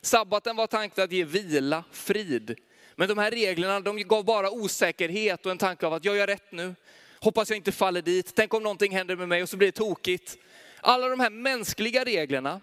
Sabbaten 0.03 0.57
var 0.57 0.67
tanken 0.67 1.05
att 1.05 1.13
ge 1.13 1.25
vila, 1.25 1.85
frid. 1.93 2.59
Men 2.95 3.09
de 3.09 3.19
här 3.19 3.31
reglerna 3.31 3.81
de 3.81 3.97
gav 3.97 4.25
bara 4.25 4.51
osäkerhet 4.51 5.47
och 5.47 5.53
en 5.53 5.59
tanke 5.59 5.87
av 5.87 5.93
att 5.93 6.05
jag 6.05 6.17
gör 6.17 6.27
rätt 6.27 6.53
nu. 6.53 6.75
Hoppas 7.21 7.51
jag 7.51 7.57
inte 7.57 7.73
faller 7.73 8.03
dit. 8.03 8.33
Tänk 8.35 8.55
om 8.55 8.63
någonting 8.63 8.93
händer 8.93 9.17
med 9.17 9.29
mig 9.29 9.43
och 9.43 9.49
så 9.49 9.57
blir 9.57 9.69
det 9.69 9.73
tokigt. 9.73 10.39
Alla 10.81 11.09
de 11.09 11.21
här 11.21 11.31
mänskliga 11.31 12.05
reglerna 12.05 12.61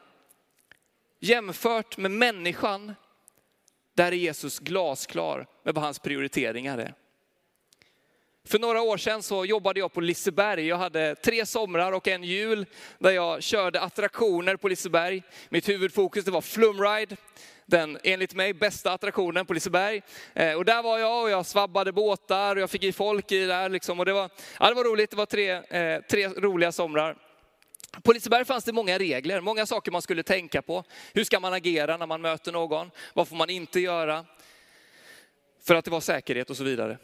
jämfört 1.20 1.98
med 1.98 2.12
människan, 2.12 2.94
där 3.94 4.12
är 4.12 4.16
Jesus 4.16 4.60
glasklar 4.60 5.48
med 5.64 5.76
vad 5.76 5.84
hans 5.84 6.00
prioriteringar 6.00 6.78
är. 6.78 6.94
För 8.46 8.60
några 8.60 8.82
år 8.82 8.98
sedan 8.98 9.24
så 9.24 9.46
jobbade 9.46 9.80
jag 9.80 9.94
på 9.94 10.02
Liseberg. 10.02 10.68
Jag 10.68 10.78
hade 10.78 11.16
tre 11.16 11.46
somrar 11.46 11.92
och 11.92 12.08
en 12.08 12.24
jul 12.24 12.66
där 13.00 13.12
jag 13.12 13.44
körde 13.44 13.82
attraktioner 13.82 14.56
på 14.56 14.68
Liseberg. 14.68 15.24
Mitt 15.50 15.70
huvudfokus 15.70 16.26
det 16.26 16.32
var 16.32 16.42
Flumride, 16.42 17.18
den 17.66 17.98
enligt 18.04 18.34
mig 18.34 18.54
bästa 18.54 18.92
attraktionen 18.92 19.46
på 19.46 19.54
Liseberg. 19.54 20.02
Eh, 20.34 20.54
och 20.54 20.66
där 20.66 20.84
var 20.84 21.00
jag 21.00 21.24
och 21.24 21.30
jag 21.30 21.46
svabbade 21.46 21.92
båtar 21.92 22.56
och 22.56 22.62
jag 22.62 22.70
fick 22.70 22.84
i 22.84 22.92
folk 22.92 23.32
i 23.32 23.46
där. 23.46 23.70
Liksom. 23.70 24.00
Och 24.00 24.06
det, 24.06 24.14
var, 24.14 24.30
ja, 24.60 24.70
det 24.70 24.76
var 24.76 24.84
roligt, 24.84 25.10
det 25.10 25.18
var 25.18 25.26
tre, 25.26 25.50
eh, 25.52 26.02
tre 26.02 26.28
roliga 26.28 26.72
somrar. 26.72 27.18
På 28.04 28.14
Liseberg 28.14 28.46
fanns 28.46 28.64
det 28.64 28.74
många 28.74 29.00
regler, 29.00 29.42
många 29.42 29.66
saker 29.66 29.92
man 29.92 30.02
skulle 30.02 30.24
tänka 30.24 30.62
på. 30.62 30.84
Hur 31.14 31.24
ska 31.24 31.40
man 31.40 31.54
agera 31.54 31.98
när 31.98 32.08
man 32.08 32.22
möter 32.22 32.52
någon? 32.52 32.92
Vad 33.14 33.28
får 33.28 33.36
man 33.36 33.50
inte 33.50 33.80
göra? 33.80 34.26
För 35.68 35.76
att 35.76 35.86
det 35.86 35.92
var 35.92 36.02
säkerhet 36.02 36.50
och 36.50 36.58
så 36.58 36.64
vidare. 36.64 36.98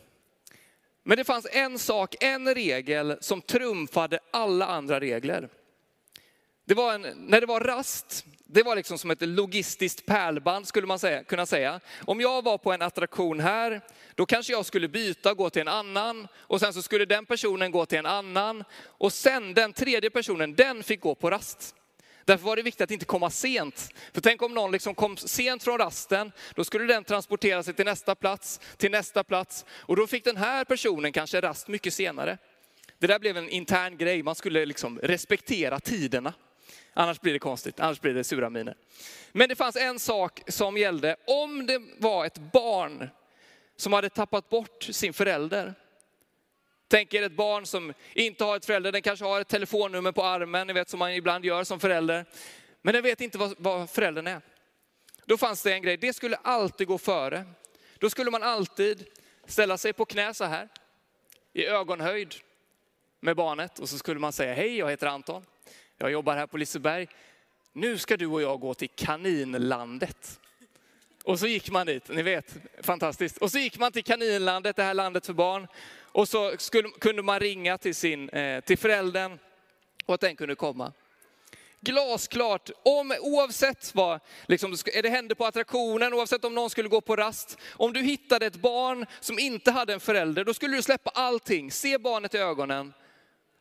Men 1.10 1.18
det 1.18 1.24
fanns 1.24 1.48
en 1.52 1.80
sak, 1.80 2.16
en 2.20 2.54
regel 2.56 3.18
som 3.22 3.42
trumfade 3.42 4.20
alla 4.32 4.66
andra 4.66 5.00
regler. 5.00 5.50
Det 6.66 6.74
var 6.74 6.94
en, 6.94 7.02
när 7.02 7.42
det 7.42 7.48
var 7.48 7.60
rast, 7.60 8.26
det 8.46 8.64
var 8.64 8.76
liksom 8.76 8.98
som 8.98 9.12
ett 9.12 9.22
logistiskt 9.22 10.06
pärlband 10.06 10.68
skulle 10.68 10.88
man 10.88 11.00
säga, 11.00 11.24
kunna 11.24 11.46
säga. 11.46 11.80
Om 12.06 12.22
jag 12.22 12.44
var 12.44 12.58
på 12.58 12.74
en 12.74 12.82
attraktion 12.82 13.40
här, 13.40 13.82
då 14.16 14.26
kanske 14.26 14.54
jag 14.54 14.66
skulle 14.66 14.88
byta, 14.88 15.32
och 15.32 15.38
gå 15.38 15.50
till 15.50 15.62
en 15.62 15.68
annan 15.68 16.28
och 16.38 16.60
sen 16.60 16.74
så 16.74 16.82
skulle 16.82 17.06
den 17.06 17.26
personen 17.26 17.72
gå 17.72 17.86
till 17.86 17.98
en 17.98 18.06
annan 18.06 18.64
och 18.86 19.14
sen 19.14 19.54
den 19.54 19.74
tredje 19.74 20.10
personen, 20.10 20.56
den 20.56 20.84
fick 20.84 21.02
gå 21.02 21.16
på 21.16 21.30
rast. 21.30 21.76
Därför 22.30 22.46
var 22.46 22.56
det 22.56 22.62
viktigt 22.62 22.82
att 22.82 22.92
inte 22.92 23.06
komma 23.06 23.30
sent. 23.30 23.90
För 24.14 24.22
tänk 24.22 24.42
om 24.42 24.54
någon 24.54 24.72
liksom 24.72 24.96
kom 24.96 25.18
sent 25.18 25.64
från 25.64 25.78
rasten, 25.78 26.32
då 26.56 26.64
skulle 26.64 26.94
den 26.94 27.04
transportera 27.04 27.64
sig 27.64 27.74
till 27.74 27.86
nästa 27.86 28.16
plats, 28.16 28.60
till 28.78 28.92
nästa 28.92 29.24
plats. 29.24 29.66
Och 29.72 29.96
då 29.96 30.08
fick 30.08 30.24
den 30.24 30.38
här 30.38 30.66
personen 30.66 31.12
kanske 31.12 31.42
rast 31.42 31.68
mycket 31.68 31.94
senare. 31.94 32.38
Det 33.00 33.08
där 33.08 33.20
blev 33.20 33.38
en 33.38 33.50
intern 33.50 33.98
grej, 33.98 34.24
man 34.24 34.36
skulle 34.36 34.66
liksom 34.66 35.00
respektera 35.00 35.80
tiderna. 35.80 36.34
Annars 36.94 37.22
blir 37.22 37.34
det 37.34 37.40
konstigt, 37.40 37.80
annars 37.80 38.02
blir 38.02 38.14
det 38.14 38.24
sura 38.24 38.50
miner. 38.50 38.76
Men 39.32 39.50
det 39.50 39.56
fanns 39.56 39.76
en 39.76 40.00
sak 40.00 40.42
som 40.48 40.78
gällde, 40.78 41.16
om 41.28 41.66
det 41.66 41.82
var 41.98 42.26
ett 42.26 42.38
barn 42.52 43.10
som 43.76 43.94
hade 43.94 44.10
tappat 44.10 44.50
bort 44.50 44.84
sin 44.84 45.14
förälder, 45.14 45.74
Tänk 46.92 47.14
er 47.14 47.24
ett 47.24 47.32
barn 47.32 47.66
som 47.66 47.94
inte 48.14 48.44
har 48.44 48.58
ett 48.58 48.66
förälder, 48.66 48.92
den 48.92 49.02
kanske 49.02 49.26
har 49.26 49.42
ett 49.42 49.48
telefonnummer 49.48 50.12
på 50.12 50.24
armen, 50.24 50.68
ni 50.68 50.74
vet 50.74 50.90
som 50.90 51.00
man 51.00 51.12
ibland 51.12 51.46
gör 51.46 51.64
som 51.64 51.80
förälder. 51.80 52.26
Men 52.82 52.94
den 52.94 53.04
vet 53.04 53.22
inte 53.22 53.38
vad, 53.38 53.56
vad 53.58 53.90
föräldern 53.90 54.28
är. 54.28 54.42
Då 55.26 55.38
fanns 55.38 55.64
det 55.64 55.74
en 55.74 55.82
grej, 55.82 55.98
det 55.98 56.14
skulle 56.14 56.36
alltid 56.36 56.88
gå 56.88 56.98
före. 56.98 57.46
Då 57.98 58.10
skulle 58.10 58.32
man 58.32 58.44
alltid 58.44 59.06
ställa 59.46 59.78
sig 59.78 59.94
på 59.94 60.06
knä 60.06 60.34
så 60.34 60.44
här, 60.44 60.68
i 61.54 61.66
ögonhöjd 61.66 62.36
med 63.20 63.36
barnet. 63.36 63.80
Och 63.80 63.90
så 63.90 63.98
skulle 63.98 64.20
man 64.20 64.34
säga, 64.34 64.54
hej 64.54 64.78
jag 64.78 64.90
heter 64.90 65.08
Anton, 65.08 65.46
jag 65.98 66.12
jobbar 66.12 66.36
här 66.36 66.48
på 66.48 66.58
Liseberg. 66.58 67.08
Nu 67.74 67.98
ska 67.98 68.18
du 68.18 68.28
och 68.28 68.42
jag 68.42 68.60
gå 68.60 68.74
till 68.74 68.90
kaninlandet. 68.90 70.40
Och 71.30 71.40
så 71.40 71.48
gick 71.48 71.70
man 71.70 71.88
dit, 71.88 72.10
ni 72.10 72.22
vet, 72.22 72.58
fantastiskt. 72.82 73.38
Och 73.38 73.52
så 73.52 73.60
gick 73.60 73.80
man 73.80 73.92
till 73.92 74.04
kaninlandet, 74.04 74.76
det 74.76 74.84
här 74.84 74.94
landet 74.94 75.26
för 75.26 75.34
barn. 75.34 75.68
Och 76.12 76.28
så 76.28 76.58
skulle, 76.58 76.90
kunde 76.90 77.22
man 77.22 77.40
ringa 77.40 77.78
till, 77.78 77.96
sin, 77.96 78.30
eh, 78.30 78.62
till 78.62 78.78
föräldern 78.78 79.40
och 80.06 80.14
att 80.14 80.22
den 80.22 80.36
kunde 80.36 80.56
komma. 80.56 80.94
Glasklart, 81.82 82.70
om, 82.84 83.14
oavsett 83.22 83.96
vad 83.96 84.20
liksom, 84.46 84.76
det 85.02 85.10
hände 85.10 85.36
på 85.36 85.46
attraktionen, 85.46 86.14
oavsett 86.14 86.46
om 86.46 86.56
någon 86.56 86.70
skulle 86.70 86.90
gå 86.90 87.02
på 87.02 87.16
rast. 87.16 87.58
Om 87.72 87.94
du 87.94 88.02
hittade 88.02 88.46
ett 88.46 88.62
barn 88.62 89.06
som 89.20 89.40
inte 89.40 89.72
hade 89.72 89.94
en 89.94 90.00
förälder, 90.00 90.44
då 90.44 90.54
skulle 90.54 90.76
du 90.76 90.82
släppa 90.82 91.10
allting, 91.10 91.72
se 91.72 91.98
barnet 91.98 92.36
i 92.36 92.38
ögonen 92.38 92.94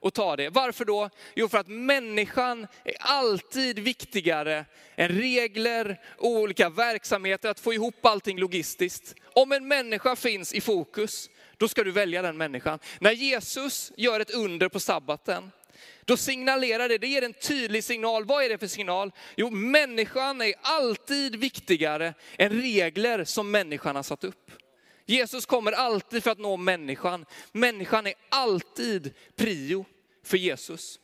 och 0.01 0.15
ta 0.15 0.37
det. 0.37 0.51
Varför 0.51 0.85
då? 0.85 1.11
Jo, 1.35 1.49
för 1.49 1.59
att 1.59 1.69
människan 1.69 2.67
är 2.85 2.97
alltid 2.99 3.79
viktigare 3.79 4.65
än 4.97 5.09
regler 5.09 6.01
och 6.19 6.31
olika 6.31 6.69
verksamheter, 6.69 7.51
att 7.51 7.61
få 7.61 7.75
ihop 7.75 8.07
allting 8.07 8.39
logistiskt. 8.39 9.15
Om 9.35 9.53
en 9.53 9.69
människa 9.69 10.17
finns 10.17 10.55
i 10.55 10.61
fokus, 10.61 11.31
då 11.57 11.69
ska 11.69 11.85
du 11.85 11.91
välja 11.91 12.23
den 12.23 12.37
människan. 12.37 12.79
När 13.01 13.13
Jesus 13.13 13.93
gör 13.97 14.21
ett 14.21 14.35
under 14.35 14.69
på 14.69 14.81
sabbaten, 14.81 15.51
då 16.05 16.17
signalerar 16.17 16.89
det, 16.89 16.99
det 16.99 17.07
ger 17.07 17.23
en 17.23 17.33
tydlig 17.33 17.85
signal. 17.85 18.25
Vad 18.25 18.45
är 18.45 18.49
det 18.49 18.59
för 18.59 18.67
signal? 18.67 19.13
Jo, 19.37 19.51
människan 19.51 20.41
är 20.41 20.55
alltid 20.63 21.37
viktigare 21.37 22.15
än 22.39 22.63
regler 22.63 23.25
som 23.25 23.51
människan 23.51 23.97
har 23.97 24.03
satt 24.03 24.25
upp. 24.25 24.51
Jesus 25.09 25.47
kommer 25.47 25.73
alltid 25.73 26.25
för 26.25 26.31
att 26.31 26.39
nå 26.39 26.57
människan. 26.57 27.27
Människan 27.53 28.07
är 28.07 28.15
alltid 28.29 29.15
prio 29.37 29.85
för 30.25 30.37
Jesus. 30.37 31.01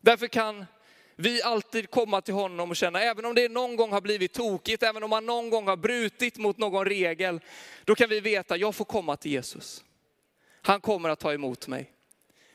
Därför 0.00 0.26
kan 0.26 0.66
vi 1.16 1.42
alltid 1.42 1.90
komma 1.90 2.20
till 2.20 2.34
honom 2.34 2.70
och 2.70 2.76
känna, 2.76 3.02
även 3.02 3.24
om 3.24 3.34
det 3.34 3.48
någon 3.48 3.76
gång 3.76 3.92
har 3.92 4.00
blivit 4.00 4.32
tokigt, 4.32 4.82
även 4.82 5.02
om 5.02 5.10
man 5.10 5.26
någon 5.26 5.50
gång 5.50 5.68
har 5.68 5.76
brutit 5.76 6.36
mot 6.36 6.58
någon 6.58 6.84
regel, 6.84 7.40
då 7.84 7.94
kan 7.94 8.08
vi 8.08 8.20
veta, 8.20 8.56
jag 8.56 8.74
får 8.74 8.84
komma 8.84 9.16
till 9.16 9.32
Jesus. 9.32 9.84
Han 10.62 10.80
kommer 10.80 11.08
att 11.08 11.18
ta 11.18 11.32
emot 11.32 11.68
mig. 11.68 11.92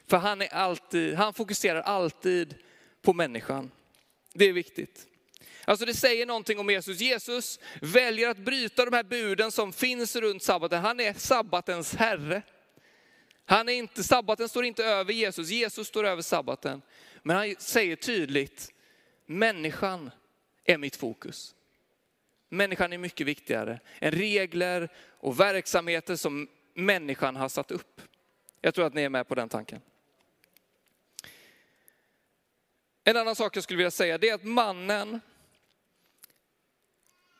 För 0.07 0.17
han, 0.17 0.41
är 0.41 0.53
alltid, 0.53 1.13
han 1.13 1.33
fokuserar 1.33 1.81
alltid 1.81 2.55
på 3.01 3.13
människan. 3.13 3.71
Det 4.33 4.45
är 4.45 4.53
viktigt. 4.53 5.07
Alltså 5.65 5.85
det 5.85 5.93
säger 5.93 6.25
någonting 6.25 6.59
om 6.59 6.69
Jesus. 6.69 6.99
Jesus 6.99 7.59
väljer 7.81 8.29
att 8.29 8.37
bryta 8.37 8.85
de 8.85 8.95
här 8.95 9.03
buden 9.03 9.51
som 9.51 9.73
finns 9.73 10.15
runt 10.15 10.43
sabbaten. 10.43 10.81
Han 10.81 10.99
är 10.99 11.13
sabbatens 11.13 11.95
herre. 11.95 12.41
Han 13.45 13.69
är 13.69 13.73
inte, 13.73 14.03
sabbaten 14.03 14.49
står 14.49 14.65
inte 14.65 14.85
över 14.85 15.13
Jesus, 15.13 15.49
Jesus 15.49 15.87
står 15.87 16.03
över 16.03 16.21
sabbaten. 16.21 16.81
Men 17.23 17.37
han 17.37 17.55
säger 17.59 17.95
tydligt, 17.95 18.73
människan 19.25 20.11
är 20.63 20.77
mitt 20.77 20.95
fokus. 20.95 21.55
Människan 22.49 22.93
är 22.93 22.97
mycket 22.97 23.27
viktigare 23.27 23.79
än 23.99 24.11
regler 24.11 24.89
och 25.19 25.39
verksamheter 25.39 26.15
som 26.15 26.47
människan 26.73 27.35
har 27.35 27.49
satt 27.49 27.71
upp. 27.71 28.01
Jag 28.61 28.73
tror 28.73 28.85
att 28.85 28.93
ni 28.93 29.01
är 29.01 29.09
med 29.09 29.27
på 29.27 29.35
den 29.35 29.49
tanken. 29.49 29.81
En 33.03 33.17
annan 33.17 33.35
sak 33.35 33.57
jag 33.57 33.63
skulle 33.63 33.77
vilja 33.77 33.91
säga 33.91 34.17
det 34.17 34.29
är 34.29 34.33
att 34.33 34.43
mannen, 34.43 35.21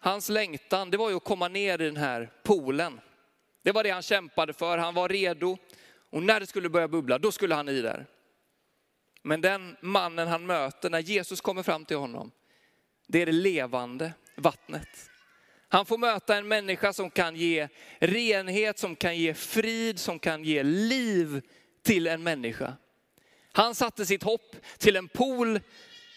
hans 0.04 0.30
längtan, 0.30 0.92
det 0.92 0.98
var 0.98 1.10
ju 1.10 1.16
att 1.16 1.24
komma 1.24 1.48
ner 1.48 1.82
i 1.82 1.86
den 1.86 1.98
här 1.98 2.32
poolen. 2.44 3.00
Det 3.64 3.72
var 3.72 3.84
det 3.84 3.90
han 3.90 4.02
kämpade 4.02 4.54
för, 4.54 4.78
han 4.78 4.94
var 4.94 5.10
redo. 5.10 5.58
Och 6.10 6.24
när 6.24 6.40
det 6.40 6.48
skulle 6.48 6.70
börja 6.70 6.88
bubbla, 6.88 7.18
då 7.18 7.32
skulle 7.32 7.56
han 7.56 7.70
i 7.70 7.82
där. 7.82 8.06
Men 9.22 9.42
den 9.42 9.78
mannen 9.82 10.28
han 10.28 10.46
möter 10.46 10.90
när 10.90 11.00
Jesus 11.00 11.42
kommer 11.42 11.64
fram 11.64 11.86
till 11.86 11.98
honom, 11.98 12.32
det 13.08 13.22
är 13.22 13.26
det 13.26 13.32
levande 13.32 14.14
vattnet. 14.36 14.90
Han 15.68 15.86
får 15.86 15.98
möta 15.98 16.38
en 16.38 16.48
människa 16.48 16.94
som 16.94 17.10
kan 17.10 17.36
ge 17.36 17.68
renhet, 18.00 18.80
som 18.80 18.96
kan 18.96 19.18
ge 19.18 19.34
frid, 19.34 20.00
som 20.00 20.20
kan 20.20 20.44
ge 20.44 20.64
liv 20.64 21.42
till 21.84 22.08
en 22.08 22.24
människa. 22.24 22.74
Han 23.52 23.76
satte 23.76 24.06
sitt 24.06 24.24
hopp 24.24 24.56
till 24.78 24.96
en 24.96 25.08
pool, 25.08 25.60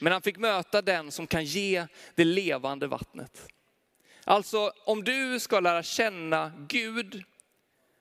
men 0.00 0.12
han 0.12 0.22
fick 0.22 0.36
möta 0.36 0.82
den 0.82 1.10
som 1.10 1.26
kan 1.26 1.44
ge 1.44 1.86
det 2.14 2.24
levande 2.24 2.86
vattnet. 2.86 3.48
Alltså 4.28 4.72
om 4.84 5.04
du 5.04 5.40
ska 5.40 5.60
lära 5.60 5.82
känna 5.82 6.52
Gud, 6.68 7.24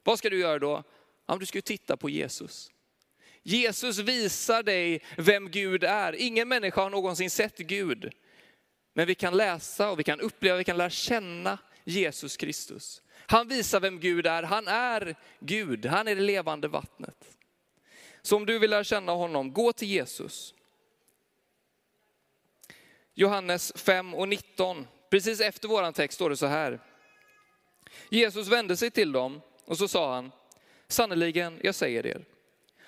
vad 0.03 0.19
ska 0.19 0.29
du 0.29 0.39
göra 0.39 0.59
då? 0.59 0.83
Ja, 1.25 1.37
du 1.39 1.45
ska 1.45 1.61
titta 1.61 1.97
på 1.97 2.09
Jesus. 2.09 2.71
Jesus 3.43 3.99
visar 3.99 4.63
dig 4.63 5.03
vem 5.17 5.51
Gud 5.51 5.83
är. 5.83 6.13
Ingen 6.13 6.47
människa 6.47 6.81
har 6.81 6.89
någonsin 6.89 7.29
sett 7.29 7.57
Gud. 7.57 8.13
Men 8.93 9.07
vi 9.07 9.15
kan 9.15 9.37
läsa 9.37 9.89
och 9.89 9.99
vi 9.99 10.03
kan 10.03 10.19
uppleva, 10.21 10.57
vi 10.57 10.63
kan 10.63 10.77
lära 10.77 10.89
känna 10.89 11.57
Jesus 11.83 12.37
Kristus. 12.37 13.01
Han 13.15 13.47
visar 13.47 13.79
vem 13.79 13.99
Gud 13.99 14.25
är. 14.25 14.43
Han 14.43 14.67
är 14.67 15.15
Gud, 15.39 15.85
han 15.85 16.07
är 16.07 16.15
det 16.15 16.21
levande 16.21 16.67
vattnet. 16.67 17.37
Så 18.21 18.35
om 18.35 18.45
du 18.45 18.59
vill 18.59 18.69
lära 18.69 18.83
känna 18.83 19.11
honom, 19.11 19.53
gå 19.53 19.73
till 19.73 19.87
Jesus. 19.87 20.53
Johannes 23.13 23.73
5 23.75 24.13
och 24.13 24.27
19, 24.27 24.87
precis 25.15 25.41
efter 25.41 25.67
våran 25.67 25.93
text 25.93 26.15
står 26.15 26.29
det 26.29 26.37
så 26.37 26.45
här. 26.45 26.79
Jesus 28.09 28.47
vände 28.47 28.77
sig 28.77 28.91
till 28.91 29.11
dem 29.11 29.41
och 29.65 29.77
så 29.77 29.87
sa 29.87 30.15
han, 30.15 30.31
sannerligen 30.87 31.59
jag 31.63 31.75
säger 31.75 32.05
er, 32.05 32.25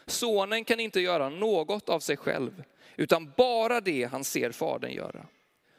sonen 0.05 0.65
kan 0.65 0.79
inte 0.79 0.99
göra 0.99 1.29
något 1.29 1.89
av 1.89 1.99
sig 1.99 2.17
själv, 2.17 2.63
utan 2.95 3.33
bara 3.37 3.81
det 3.81 4.03
han 4.03 4.23
ser 4.23 4.51
fadern 4.51 4.91
göra. 4.91 5.25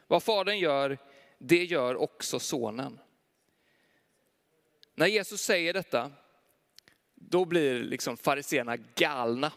Vad 0.07 0.23
fadern 0.23 0.57
gör, 0.57 0.97
det 1.37 1.63
gör 1.63 1.95
också 1.95 2.39
sonen. 2.39 2.99
När 4.95 5.07
Jesus 5.07 5.41
säger 5.41 5.73
detta, 5.73 6.11
då 7.15 7.45
blir 7.45 7.79
liksom 7.79 8.17
fariseerna 8.17 8.77
galna. 8.95 9.51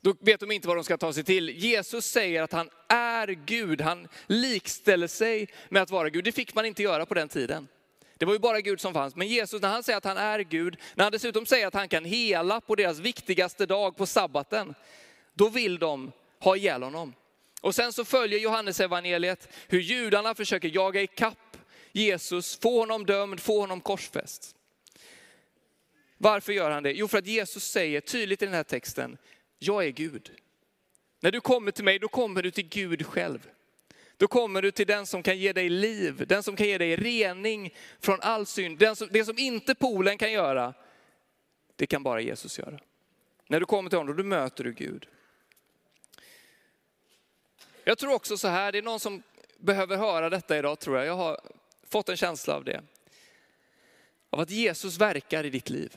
Då 0.00 0.14
vet 0.20 0.40
de 0.40 0.52
inte 0.52 0.68
vad 0.68 0.76
de 0.76 0.84
ska 0.84 0.96
ta 0.96 1.12
sig 1.12 1.24
till. 1.24 1.48
Jesus 1.48 2.06
säger 2.06 2.42
att 2.42 2.52
han 2.52 2.70
är 2.88 3.26
Gud, 3.28 3.80
han 3.80 4.08
likställer 4.26 5.06
sig 5.06 5.48
med 5.68 5.82
att 5.82 5.90
vara 5.90 6.10
Gud. 6.10 6.24
Det 6.24 6.32
fick 6.32 6.54
man 6.54 6.66
inte 6.66 6.82
göra 6.82 7.06
på 7.06 7.14
den 7.14 7.28
tiden. 7.28 7.68
Det 8.18 8.24
var 8.24 8.32
ju 8.32 8.38
bara 8.38 8.60
Gud 8.60 8.80
som 8.80 8.94
fanns. 8.94 9.16
Men 9.16 9.28
Jesus, 9.28 9.62
när 9.62 9.68
han 9.68 9.82
säger 9.82 9.96
att 9.96 10.04
han 10.04 10.16
är 10.16 10.38
Gud, 10.38 10.76
när 10.94 11.04
han 11.04 11.12
dessutom 11.12 11.46
säger 11.46 11.66
att 11.66 11.74
han 11.74 11.88
kan 11.88 12.04
hela 12.04 12.60
på 12.60 12.74
deras 12.74 12.98
viktigaste 12.98 13.66
dag, 13.66 13.96
på 13.96 14.06
sabbaten, 14.06 14.74
då 15.34 15.48
vill 15.48 15.78
de 15.78 16.12
ha 16.40 16.56
ihjäl 16.56 16.82
honom. 16.82 17.14
Och 17.60 17.74
sen 17.74 17.92
så 17.92 18.04
följer 18.04 18.38
Johannes 18.38 18.80
evangeliet 18.80 19.48
hur 19.68 19.80
judarna 19.80 20.34
försöker 20.34 20.68
jaga 20.74 21.02
ikapp 21.02 21.56
Jesus, 21.92 22.58
få 22.58 22.80
honom 22.80 23.06
dömd, 23.06 23.40
få 23.40 23.60
honom 23.60 23.80
korsfäst. 23.80 24.54
Varför 26.18 26.52
gör 26.52 26.70
han 26.70 26.82
det? 26.82 26.92
Jo, 26.92 27.08
för 27.08 27.18
att 27.18 27.26
Jesus 27.26 27.64
säger 27.64 28.00
tydligt 28.00 28.42
i 28.42 28.44
den 28.44 28.54
här 28.54 28.62
texten, 28.62 29.18
jag 29.58 29.84
är 29.84 29.90
Gud. 29.90 30.30
När 31.20 31.32
du 31.32 31.40
kommer 31.40 31.70
till 31.70 31.84
mig, 31.84 31.98
då 31.98 32.08
kommer 32.08 32.42
du 32.42 32.50
till 32.50 32.68
Gud 32.68 33.06
själv. 33.06 33.48
Då 34.16 34.28
kommer 34.28 34.62
du 34.62 34.70
till 34.70 34.86
den 34.86 35.06
som 35.06 35.22
kan 35.22 35.38
ge 35.38 35.52
dig 35.52 35.68
liv, 35.68 36.24
den 36.26 36.42
som 36.42 36.56
kan 36.56 36.66
ge 36.66 36.78
dig 36.78 36.96
rening 36.96 37.74
från 38.00 38.20
all 38.20 38.46
synd. 38.46 38.78
Den 38.78 38.96
som, 38.96 39.08
det 39.10 39.24
som 39.24 39.38
inte 39.38 39.74
poolen 39.74 40.18
kan 40.18 40.32
göra, 40.32 40.74
det 41.76 41.86
kan 41.86 42.02
bara 42.02 42.20
Jesus 42.20 42.58
göra. 42.58 42.78
När 43.46 43.60
du 43.60 43.66
kommer 43.66 43.90
till 43.90 43.98
honom, 43.98 44.16
då 44.16 44.22
möter 44.22 44.64
du 44.64 44.72
Gud. 44.72 45.08
Jag 47.84 47.98
tror 47.98 48.12
också 48.12 48.36
så 48.36 48.48
här, 48.48 48.72
det 48.72 48.78
är 48.78 48.82
någon 48.82 49.00
som 49.00 49.22
behöver 49.58 49.96
höra 49.96 50.30
detta 50.30 50.58
idag 50.58 50.78
tror 50.78 50.96
jag. 50.96 51.06
Jag 51.06 51.16
har 51.16 51.40
fått 51.82 52.08
en 52.08 52.16
känsla 52.16 52.54
av 52.54 52.64
det. 52.64 52.82
Av 54.30 54.40
att 54.40 54.50
Jesus 54.50 54.98
verkar 54.98 55.44
i 55.44 55.50
ditt 55.50 55.70
liv. 55.70 55.96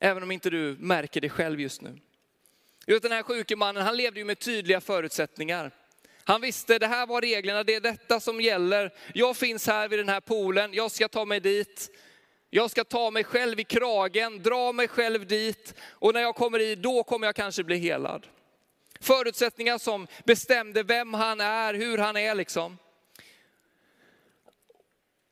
Även 0.00 0.22
om 0.22 0.30
inte 0.30 0.50
du 0.50 0.76
märker 0.80 1.20
det 1.20 1.28
själv 1.28 1.60
just 1.60 1.82
nu. 1.82 2.00
Just 2.86 3.02
den 3.02 3.12
här 3.12 3.22
sjuke 3.22 3.56
mannen, 3.56 3.82
han 3.82 3.96
levde 3.96 4.20
ju 4.20 4.24
med 4.24 4.38
tydliga 4.38 4.80
förutsättningar. 4.80 5.70
Han 6.24 6.40
visste, 6.40 6.78
det 6.78 6.86
här 6.86 7.06
var 7.06 7.20
reglerna, 7.20 7.64
det 7.64 7.74
är 7.74 7.80
detta 7.80 8.20
som 8.20 8.40
gäller. 8.40 8.90
Jag 9.14 9.36
finns 9.36 9.66
här 9.66 9.88
vid 9.88 9.98
den 9.98 10.08
här 10.08 10.20
poolen, 10.20 10.74
jag 10.74 10.90
ska 10.90 11.08
ta 11.08 11.24
mig 11.24 11.40
dit. 11.40 11.90
Jag 12.50 12.70
ska 12.70 12.84
ta 12.84 13.10
mig 13.10 13.24
själv 13.24 13.60
i 13.60 13.64
kragen, 13.64 14.42
dra 14.42 14.72
mig 14.72 14.88
själv 14.88 15.26
dit 15.26 15.74
och 15.80 16.14
när 16.14 16.20
jag 16.20 16.34
kommer 16.34 16.58
i, 16.58 16.74
då 16.74 17.02
kommer 17.02 17.26
jag 17.26 17.36
kanske 17.36 17.64
bli 17.64 17.76
helad. 17.76 18.26
Förutsättningar 19.00 19.78
som 19.78 20.06
bestämde 20.24 20.82
vem 20.82 21.14
han 21.14 21.40
är, 21.40 21.74
hur 21.74 21.98
han 21.98 22.16
är 22.16 22.34
liksom. 22.34 22.78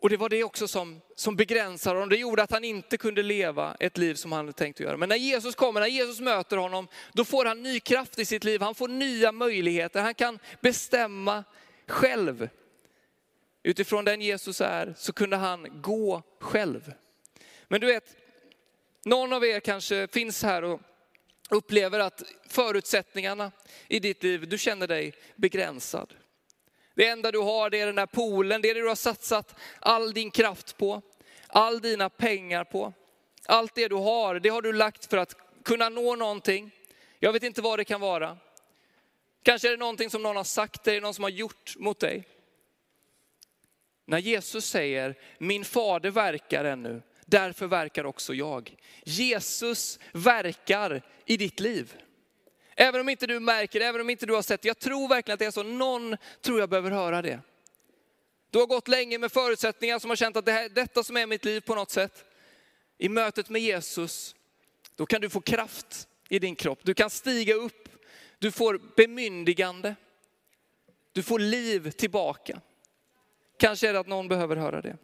Och 0.03 0.11
det 0.11 0.17
var 0.17 0.29
det 0.29 0.45
också 0.45 0.69
som, 0.69 1.01
som 1.15 1.37
begränsade 1.37 1.97
honom. 1.97 2.09
Det 2.09 2.17
gjorde 2.17 2.43
att 2.43 2.51
han 2.51 2.65
inte 2.65 2.99
kunde 2.99 3.23
leva 3.23 3.77
ett 3.81 3.99
liv 3.99 4.15
som 4.15 4.33
han 4.33 4.39
hade 4.39 4.53
tänkt 4.53 4.77
att 4.77 4.87
göra. 4.87 4.97
Men 4.97 5.09
när 5.09 5.17
Jesus 5.17 5.55
kommer, 5.55 5.81
när 5.81 5.87
Jesus 5.87 6.21
möter 6.21 6.57
honom, 6.57 6.89
då 7.13 7.25
får 7.25 7.45
han 7.45 7.63
ny 7.63 7.81
kraft 7.81 8.19
i 8.19 8.25
sitt 8.25 8.45
liv. 8.45 8.61
Han 8.61 8.75
får 8.75 8.89
nya 8.89 9.33
möjligheter. 9.33 10.03
Han 10.03 10.15
kan 10.15 10.39
bestämma 10.61 11.45
själv. 11.87 12.49
Utifrån 13.63 14.05
den 14.05 14.21
Jesus 14.21 14.61
är 14.61 14.95
så 14.97 15.13
kunde 15.13 15.37
han 15.37 15.83
gå 15.83 16.23
själv. 16.41 16.93
Men 17.69 17.81
du 17.81 17.87
vet, 17.87 18.17
någon 19.05 19.33
av 19.33 19.45
er 19.45 19.61
kanske 19.61 20.09
finns 20.13 20.43
här 20.43 20.65
och 20.65 20.81
upplever 21.51 21.99
att 21.99 22.23
förutsättningarna 22.49 23.53
i 23.89 24.01
ditt 24.01 24.23
liv, 24.23 24.49
du 24.49 24.59
känner 24.59 24.87
dig 24.87 25.15
begränsad. 25.37 26.15
Det 26.95 27.09
enda 27.09 27.31
du 27.31 27.39
har 27.39 27.71
det 27.71 27.81
är 27.81 27.87
den 27.87 27.95
där 27.95 28.07
poolen, 28.07 28.63
det 28.63 28.71
är 28.71 28.75
det 28.75 28.81
du 28.81 28.89
har 28.89 28.95
satsat 28.95 29.55
all 29.81 30.13
din 30.13 30.31
kraft 30.31 30.77
på, 30.77 31.03
all 31.47 31.81
dina 31.81 32.11
pengar 32.11 32.65
på. 32.65 32.93
Allt 33.47 33.75
det 33.75 33.89
du 33.89 33.95
har, 33.95 34.41
det 34.41 34.49
har 34.49 34.63
du 34.63 34.73
lagt 34.73 35.11
för 35.11 35.17
att 35.17 35.37
kunna 35.65 35.89
nå 35.89 36.17
någonting. 36.17 36.71
Jag 37.19 37.33
vet 37.33 37.43
inte 37.43 37.63
vad 37.63 37.79
det 37.79 37.85
kan 37.85 38.01
vara. 38.01 38.39
Kanske 39.43 39.69
är 39.69 39.71
det 39.71 39.77
någonting 39.77 40.11
som 40.11 40.23
någon 40.23 40.37
har 40.37 40.45
sagt 40.45 40.85
dig, 40.85 41.01
någon 41.01 41.15
som 41.15 41.25
har 41.25 41.31
gjort 41.31 41.75
mot 41.77 42.01
dig. 42.01 42.29
När 44.07 44.19
Jesus 44.19 44.67
säger, 44.67 45.19
min 45.39 45.65
fader 45.65 46.11
verkar 46.11 46.65
ännu, 46.65 47.03
därför 47.27 47.67
verkar 47.67 48.07
också 48.07 48.35
jag. 48.35 48.77
Jesus 49.05 49.99
verkar 50.13 51.03
i 51.27 51.37
ditt 51.37 51.61
liv. 51.61 51.97
Även 52.77 53.01
om 53.01 53.09
inte 53.09 53.27
du 53.27 53.41
märker 53.41 53.81
det, 53.81 53.87
även 53.87 54.01
om 54.01 54.11
inte 54.11 54.27
du 54.27 54.35
har 54.35 54.43
sett 54.43 54.63
det. 54.63 54.69
Jag 54.69 54.79
tror 54.79 55.09
verkligen 55.09 55.35
att 55.35 55.39
det 55.39 55.47
är 55.47 55.51
så. 55.51 55.63
Någon 55.63 56.17
tror 56.41 56.61
jag 56.61 56.69
behöver 56.69 56.91
höra 56.91 57.23
det. 57.23 57.41
Du 58.51 58.59
har 58.59 58.67
gått 58.67 58.89
länge 58.89 59.19
med 59.19 59.33
förutsättningar 59.33 59.99
som 59.99 60.11
har 60.11 60.17
känt 60.17 60.37
att 60.37 60.45
det 60.45 60.53
här, 60.53 60.69
detta 60.69 61.05
som 61.05 61.17
är 61.17 61.27
mitt 61.27 61.45
liv 61.45 61.61
på 61.61 61.75
något 61.75 61.91
sätt. 61.91 62.25
I 62.99 63.09
mötet 63.09 63.49
med 63.49 63.63
Jesus, 63.63 64.35
då 64.97 65.07
kan 65.07 65.21
du 65.21 65.31
få 65.31 65.41
kraft 65.41 66.09
i 66.29 66.39
din 66.39 66.57
kropp. 66.57 66.79
Du 66.83 66.95
kan 66.95 67.11
stiga 67.11 67.55
upp, 67.55 67.89
du 68.39 68.51
får 68.51 68.81
bemyndigande. 68.97 69.95
Du 71.13 71.23
får 71.23 71.39
liv 71.39 71.91
tillbaka. 71.91 72.61
Kanske 73.57 73.89
är 73.89 73.93
det 73.93 73.99
att 73.99 74.07
någon 74.07 74.29
behöver 74.29 74.57
höra 74.57 74.81
det. 74.81 74.97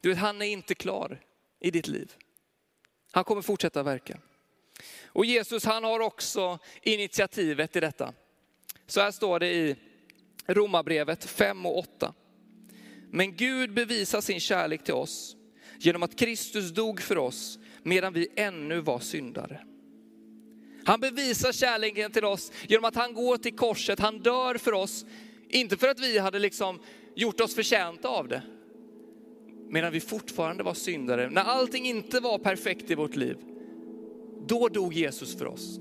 Du 0.00 0.08
vet, 0.08 0.18
han 0.18 0.42
är 0.42 0.46
inte 0.46 0.74
klar 0.74 1.20
i 1.60 1.70
ditt 1.70 1.88
liv. 1.88 2.12
Han 3.10 3.24
kommer 3.24 3.42
fortsätta 3.42 3.82
verka. 3.82 4.18
Och 5.12 5.24
Jesus 5.24 5.64
han 5.64 5.84
har 5.84 6.00
också 6.00 6.58
initiativet 6.82 7.76
i 7.76 7.80
detta. 7.80 8.12
Så 8.86 9.00
här 9.00 9.10
står 9.10 9.40
det 9.40 9.54
i 9.54 9.76
Romarbrevet 10.46 11.24
5 11.24 11.66
och 11.66 11.78
8. 11.78 12.14
Men 13.10 13.36
Gud 13.36 13.74
bevisar 13.74 14.20
sin 14.20 14.40
kärlek 14.40 14.84
till 14.84 14.94
oss 14.94 15.36
genom 15.78 16.02
att 16.02 16.18
Kristus 16.18 16.70
dog 16.70 17.00
för 17.00 17.18
oss 17.18 17.58
medan 17.82 18.12
vi 18.12 18.28
ännu 18.36 18.80
var 18.80 18.98
syndare. 18.98 19.60
Han 20.84 21.00
bevisar 21.00 21.52
kärleken 21.52 22.12
till 22.12 22.24
oss 22.24 22.52
genom 22.68 22.84
att 22.84 22.94
han 22.94 23.14
går 23.14 23.36
till 23.36 23.56
korset, 23.56 24.00
han 24.00 24.18
dör 24.18 24.54
för 24.54 24.72
oss. 24.72 25.04
Inte 25.48 25.76
för 25.76 25.88
att 25.88 26.00
vi 26.00 26.18
hade 26.18 26.38
liksom 26.38 26.80
gjort 27.14 27.40
oss 27.40 27.54
förtjänta 27.54 28.08
av 28.08 28.28
det. 28.28 28.42
Medan 29.68 29.92
vi 29.92 30.00
fortfarande 30.00 30.62
var 30.62 30.74
syndare, 30.74 31.30
när 31.30 31.44
allting 31.44 31.86
inte 31.86 32.20
var 32.20 32.38
perfekt 32.38 32.90
i 32.90 32.94
vårt 32.94 33.16
liv. 33.16 33.36
Då 34.46 34.68
dog 34.68 34.94
Jesus 34.94 35.38
för 35.38 35.46
oss. 35.46 35.80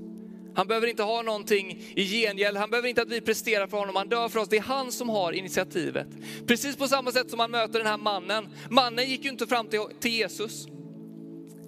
Han 0.53 0.67
behöver 0.67 0.87
inte 0.87 1.03
ha 1.03 1.21
någonting 1.21 1.83
i 1.95 2.03
gengäld, 2.03 2.57
han 2.57 2.69
behöver 2.69 2.89
inte 2.89 3.01
att 3.01 3.11
vi 3.11 3.21
presterar 3.21 3.67
för 3.67 3.77
honom, 3.77 3.95
han 3.95 4.09
dör 4.09 4.29
för 4.29 4.39
oss. 4.39 4.49
Det 4.49 4.57
är 4.57 4.61
han 4.61 4.91
som 4.91 5.09
har 5.09 5.33
initiativet. 5.33 6.07
Precis 6.47 6.75
på 6.75 6.87
samma 6.87 7.11
sätt 7.11 7.29
som 7.29 7.39
han 7.39 7.51
möter 7.51 7.79
den 7.79 7.87
här 7.87 7.97
mannen. 7.97 8.47
Mannen 8.69 9.09
gick 9.09 9.23
ju 9.23 9.29
inte 9.29 9.47
fram 9.47 9.67
till, 9.99 10.11
Jesus. 10.11 10.67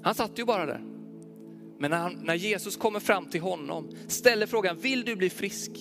Han 0.03 0.15
satt 0.15 0.39
ju 0.39 0.45
bara 0.45 0.65
där. 0.65 0.81
Men 1.79 1.91
när, 1.91 1.97
han, 1.97 2.13
när 2.13 2.35
Jesus 2.35 2.77
kommer 2.77 2.99
fram 2.99 3.25
till 3.25 3.41
honom, 3.41 3.91
ställer 4.07 4.47
frågan, 4.47 4.79
vill 4.79 5.05
du 5.05 5.15
bli 5.15 5.29
frisk? 5.29 5.71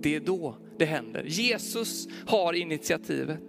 Det 0.00 0.14
är 0.14 0.20
då 0.20 0.56
det 0.78 0.84
händer. 0.84 1.24
Jesus 1.24 2.08
har 2.26 2.52
initiativet. 2.52 3.42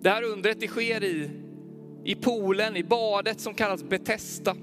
Det 0.00 0.10
här 0.10 0.22
undret 0.22 0.60
det 0.60 0.68
sker 0.68 1.04
i 1.04 1.30
i 2.04 2.14
poolen, 2.14 2.76
i 2.76 2.84
badet 2.84 3.40
som 3.40 3.54
kallas 3.54 3.84
Betesta. 3.84 4.56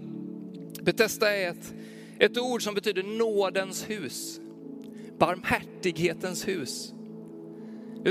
Betesta 0.82 1.36
är 1.36 1.50
ett, 1.50 1.74
ett 2.20 2.38
ord 2.38 2.64
som 2.64 2.76
betyder 2.76 3.04
nådens 3.04 3.90
hus, 3.90 4.40
barmhärtighetens 5.18 6.48
hus. 6.48 6.94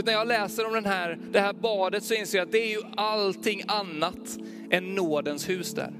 när 0.04 0.12
jag 0.12 0.28
läser 0.28 0.66
om 0.66 0.72
den 0.72 0.84
här, 0.84 1.18
det 1.32 1.40
här 1.40 1.52
badet 1.52 2.04
så 2.04 2.14
inser 2.14 2.38
jag 2.38 2.46
att 2.46 2.52
det 2.52 2.58
är 2.58 2.70
ju 2.70 2.82
allting 2.96 3.62
annat 3.66 4.38
än 4.70 4.94
nådens 4.94 5.48
hus 5.48 5.74
där. 5.74 5.92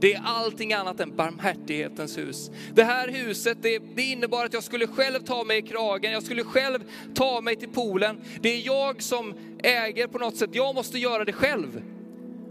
Det 0.00 0.14
är 0.14 0.22
allting 0.24 0.72
annat 0.72 1.00
än 1.00 1.16
barmhärtighetens 1.16 2.18
hus. 2.18 2.50
Det 2.74 2.84
här 2.84 3.08
huset, 3.08 3.58
det, 3.62 3.78
det 3.94 4.02
innebar 4.02 4.44
att 4.44 4.52
jag 4.52 4.64
skulle 4.64 4.86
själv 4.86 5.20
ta 5.20 5.44
mig 5.44 5.58
i 5.58 5.62
kragen, 5.62 6.12
jag 6.12 6.22
skulle 6.22 6.44
själv 6.44 6.78
ta 7.14 7.40
mig 7.40 7.56
till 7.56 7.68
poolen. 7.68 8.20
Det 8.40 8.48
är 8.48 8.66
jag 8.66 9.02
som 9.02 9.34
äger 9.62 10.06
på 10.06 10.18
något 10.18 10.36
sätt, 10.36 10.50
jag 10.52 10.74
måste 10.74 10.98
göra 10.98 11.24
det 11.24 11.32
själv. 11.32 11.82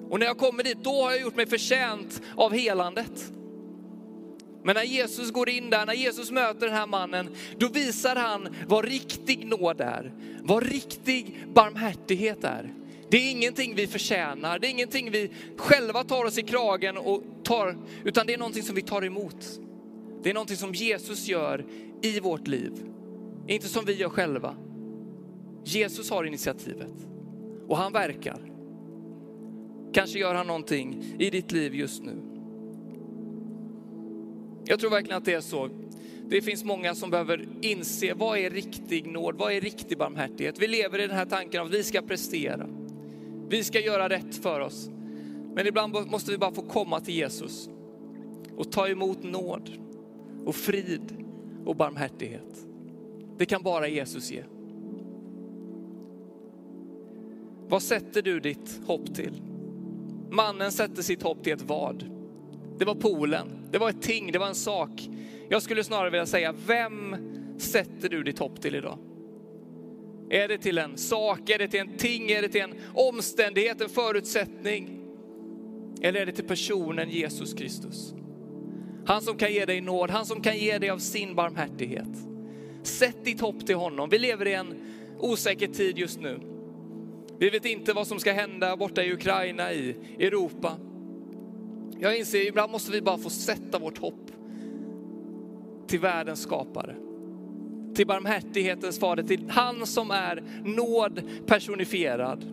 Och 0.09 0.19
när 0.19 0.25
jag 0.25 0.37
kommer 0.37 0.63
dit, 0.63 0.77
då 0.83 1.03
har 1.03 1.11
jag 1.11 1.21
gjort 1.21 1.35
mig 1.35 1.47
förtjänt 1.47 2.21
av 2.35 2.53
helandet. 2.53 3.31
Men 4.63 4.75
när 4.75 4.83
Jesus 4.83 5.31
går 5.31 5.49
in 5.49 5.69
där, 5.69 5.85
när 5.85 5.93
Jesus 5.93 6.31
möter 6.31 6.65
den 6.67 6.75
här 6.75 6.87
mannen, 6.87 7.29
då 7.57 7.67
visar 7.67 8.15
han 8.15 8.55
vad 8.67 8.85
riktig 8.85 9.45
nåd 9.45 9.81
är. 9.81 10.13
Vad 10.41 10.63
riktig 10.63 11.45
barmhärtighet 11.53 12.43
är. 12.43 12.73
Det 13.09 13.17
är 13.17 13.31
ingenting 13.31 13.75
vi 13.75 13.87
förtjänar, 13.87 14.59
det 14.59 14.67
är 14.67 14.69
ingenting 14.69 15.11
vi 15.11 15.31
själva 15.57 16.03
tar 16.03 16.25
oss 16.25 16.37
i 16.37 16.41
kragen 16.41 16.97
och 16.97 17.23
tar, 17.43 17.77
utan 18.03 18.27
det 18.27 18.33
är 18.33 18.37
någonting 18.37 18.63
som 18.63 18.75
vi 18.75 18.81
tar 18.81 19.05
emot. 19.05 19.59
Det 20.23 20.29
är 20.29 20.33
någonting 20.33 20.57
som 20.57 20.73
Jesus 20.73 21.27
gör 21.27 21.65
i 22.01 22.19
vårt 22.19 22.47
liv, 22.47 22.71
inte 23.47 23.67
som 23.67 23.85
vi 23.85 23.93
gör 23.93 24.09
själva. 24.09 24.55
Jesus 25.63 26.09
har 26.09 26.23
initiativet 26.23 26.93
och 27.67 27.77
han 27.77 27.93
verkar. 27.93 28.46
Kanske 29.97 30.19
gör 30.19 30.35
han 30.35 30.47
någonting 30.47 31.15
i 31.19 31.29
ditt 31.29 31.51
liv 31.51 31.75
just 31.75 32.03
nu. 32.03 32.21
Jag 34.65 34.79
tror 34.79 34.89
verkligen 34.89 35.17
att 35.17 35.25
det 35.25 35.33
är 35.33 35.41
så. 35.41 35.69
Det 36.29 36.41
finns 36.41 36.63
många 36.63 36.95
som 36.95 37.09
behöver 37.09 37.47
inse 37.61 38.13
vad 38.13 38.37
är 38.37 38.49
riktig 38.49 39.07
nåd, 39.07 39.35
vad 39.35 39.51
är 39.51 39.61
riktig 39.61 39.97
barmhärtighet. 39.97 40.59
Vi 40.59 40.67
lever 40.67 40.99
i 40.99 41.07
den 41.07 41.15
här 41.15 41.25
tanken 41.25 41.61
av 41.61 41.67
att 41.67 41.73
vi 41.73 41.83
ska 41.83 42.01
prestera. 42.01 42.67
Vi 43.49 43.63
ska 43.63 43.79
göra 43.79 44.09
rätt 44.09 44.35
för 44.35 44.59
oss. 44.59 44.89
Men 45.53 45.67
ibland 45.67 45.93
måste 46.11 46.31
vi 46.31 46.37
bara 46.37 46.51
få 46.51 46.61
komma 46.61 46.99
till 46.99 47.15
Jesus 47.15 47.69
och 48.55 48.71
ta 48.71 48.87
emot 48.87 49.23
nåd 49.23 49.71
och 50.45 50.55
frid 50.55 51.25
och 51.65 51.75
barmhärtighet. 51.75 52.67
Det 53.37 53.45
kan 53.45 53.63
bara 53.63 53.87
Jesus 53.87 54.31
ge. 54.31 54.43
Vad 57.67 57.83
sätter 57.83 58.21
du 58.21 58.39
ditt 58.39 58.81
hopp 58.85 59.15
till? 59.15 59.41
Mannen 60.29 60.71
sätter 60.71 61.01
sitt 61.01 61.23
hopp 61.23 61.43
till 61.43 61.53
ett 61.53 61.61
vad. 61.61 62.05
Det 62.79 62.85
var 62.85 62.95
poolen, 62.95 63.47
det 63.71 63.77
var 63.77 63.89
ett 63.89 64.01
ting, 64.01 64.31
det 64.31 64.39
var 64.39 64.47
en 64.47 64.55
sak. 64.55 65.09
Jag 65.49 65.61
skulle 65.61 65.83
snarare 65.83 66.09
vilja 66.09 66.25
säga, 66.25 66.55
vem 66.67 67.15
sätter 67.57 68.09
du 68.09 68.23
ditt 68.23 68.39
hopp 68.39 68.61
till 68.61 68.75
idag? 68.75 68.99
Är 70.29 70.47
det 70.47 70.57
till 70.57 70.77
en 70.77 70.97
sak, 70.97 71.49
är 71.49 71.57
det 71.57 71.67
till 71.67 71.79
en 71.79 71.97
ting, 71.97 72.31
är 72.31 72.41
det 72.41 72.49
till 72.49 72.61
en 72.61 72.73
omständighet, 72.93 73.81
en 73.81 73.89
förutsättning? 73.89 75.01
Eller 76.01 76.21
är 76.21 76.25
det 76.25 76.31
till 76.31 76.47
personen 76.47 77.09
Jesus 77.09 77.53
Kristus? 77.53 78.13
Han 79.05 79.21
som 79.21 79.37
kan 79.37 79.53
ge 79.53 79.65
dig 79.65 79.81
nåd, 79.81 80.09
han 80.09 80.25
som 80.25 80.41
kan 80.41 80.57
ge 80.57 80.77
dig 80.77 80.89
av 80.89 80.97
sin 80.97 81.35
barmhärtighet. 81.35 82.07
Sätt 82.83 83.25
ditt 83.25 83.41
hopp 83.41 83.65
till 83.65 83.75
honom. 83.75 84.09
Vi 84.09 84.19
lever 84.19 84.47
i 84.47 84.53
en 84.53 84.75
osäker 85.19 85.67
tid 85.67 85.97
just 85.97 86.19
nu. 86.19 86.56
Vi 87.39 87.49
vet 87.49 87.65
inte 87.65 87.93
vad 87.93 88.07
som 88.07 88.19
ska 88.19 88.33
hända 88.33 88.77
borta 88.77 89.03
i 89.03 89.13
Ukraina, 89.13 89.73
i 89.73 89.95
Europa. 90.19 90.77
Jag 91.99 92.17
inser, 92.17 92.47
ibland 92.47 92.71
måste 92.71 92.91
vi 92.91 93.01
bara 93.01 93.17
få 93.17 93.29
sätta 93.29 93.79
vårt 93.79 93.97
hopp 93.97 94.31
till 95.87 95.99
världens 95.99 96.41
skapare. 96.41 96.95
Till 97.95 98.07
barmhärtighetens 98.07 98.99
fader, 98.99 99.23
till 99.23 99.49
han 99.49 99.85
som 99.85 100.11
är 100.11 100.43
nåd 100.63 101.21
personifierad. 101.45 102.45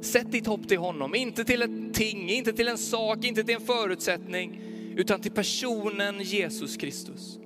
Sätt 0.00 0.32
ditt 0.32 0.46
hopp 0.46 0.68
till 0.68 0.78
honom, 0.78 1.14
inte 1.14 1.44
till 1.44 1.62
ett 1.62 1.94
ting, 1.94 2.30
inte 2.30 2.52
till 2.52 2.68
en 2.68 2.78
sak, 2.78 3.24
inte 3.24 3.44
till 3.44 3.54
en 3.54 3.60
förutsättning, 3.60 4.60
utan 4.96 5.20
till 5.20 5.32
personen 5.32 6.20
Jesus 6.20 6.76
Kristus. 6.76 7.38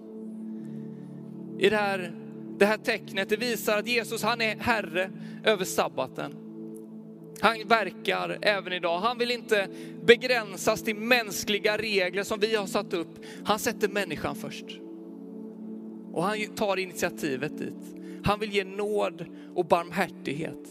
I 1.58 1.70
det 1.70 1.76
här 1.76 2.24
det 2.58 2.66
här 2.66 2.78
tecknet 2.78 3.28
det 3.28 3.36
visar 3.36 3.78
att 3.78 3.86
Jesus 3.86 4.22
han 4.22 4.40
är 4.40 4.56
Herre 4.56 5.10
över 5.44 5.64
sabbaten. 5.64 6.34
Han 7.40 7.68
verkar 7.68 8.38
även 8.42 8.72
idag. 8.72 8.98
Han 8.98 9.18
vill 9.18 9.30
inte 9.30 9.68
begränsas 10.04 10.82
till 10.82 10.96
mänskliga 10.96 11.78
regler 11.78 12.22
som 12.22 12.40
vi 12.40 12.56
har 12.56 12.66
satt 12.66 12.92
upp. 12.92 13.08
Han 13.44 13.58
sätter 13.58 13.88
människan 13.88 14.34
först. 14.34 14.64
Och 16.12 16.24
han 16.24 16.38
tar 16.56 16.76
initiativet 16.76 17.58
dit. 17.58 17.96
Han 18.24 18.40
vill 18.40 18.52
ge 18.52 18.64
nåd 18.64 19.26
och 19.54 19.66
barmhärtighet. 19.66 20.68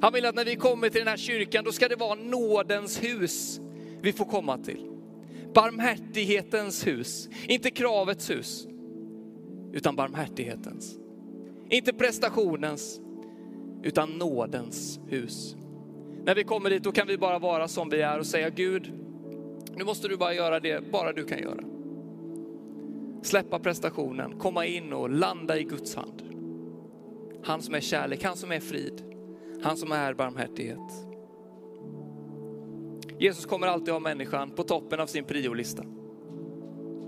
Han 0.00 0.12
vill 0.12 0.26
att 0.26 0.34
när 0.34 0.44
vi 0.44 0.56
kommer 0.56 0.88
till 0.88 0.98
den 0.98 1.08
här 1.08 1.16
kyrkan, 1.16 1.64
då 1.64 1.72
ska 1.72 1.88
det 1.88 1.96
vara 1.96 2.14
nådens 2.14 3.02
hus 3.02 3.60
vi 4.02 4.12
får 4.12 4.24
komma 4.24 4.58
till. 4.58 4.90
Barmhärtighetens 5.54 6.86
hus, 6.86 7.28
inte 7.48 7.70
kravets 7.70 8.30
hus, 8.30 8.66
utan 9.72 9.96
barmhärtighetens. 9.96 10.98
Inte 11.70 11.92
prestationens, 11.92 13.00
utan 13.84 14.10
nådens 14.10 15.00
hus. 15.08 15.56
När 16.24 16.34
vi 16.34 16.44
kommer 16.44 16.70
dit, 16.70 16.82
då 16.82 16.92
kan 16.92 17.06
vi 17.06 17.18
bara 17.18 17.38
vara 17.38 17.68
som 17.68 17.88
vi 17.88 18.00
är 18.00 18.18
och 18.18 18.26
säga 18.26 18.50
Gud, 18.50 18.92
nu 19.76 19.84
måste 19.84 20.08
du 20.08 20.16
bara 20.16 20.34
göra 20.34 20.60
det 20.60 20.90
bara 20.92 21.12
du 21.12 21.24
kan 21.24 21.38
göra. 21.38 21.64
Släppa 23.22 23.58
prestationen, 23.58 24.38
komma 24.38 24.66
in 24.66 24.92
och 24.92 25.10
landa 25.10 25.58
i 25.58 25.64
Guds 25.64 25.94
hand. 25.94 26.22
Han 27.44 27.62
som 27.62 27.74
är 27.74 27.80
kärlek, 27.80 28.24
han 28.24 28.36
som 28.36 28.52
är 28.52 28.60
frid, 28.60 29.02
han 29.62 29.76
som 29.76 29.92
är 29.92 30.14
barmhärtighet. 30.14 30.78
Jesus 33.18 33.46
kommer 33.46 33.66
alltid 33.66 33.94
ha 33.94 34.00
människan 34.00 34.50
på 34.50 34.62
toppen 34.62 35.00
av 35.00 35.06
sin 35.06 35.24
priolista. 35.24 35.84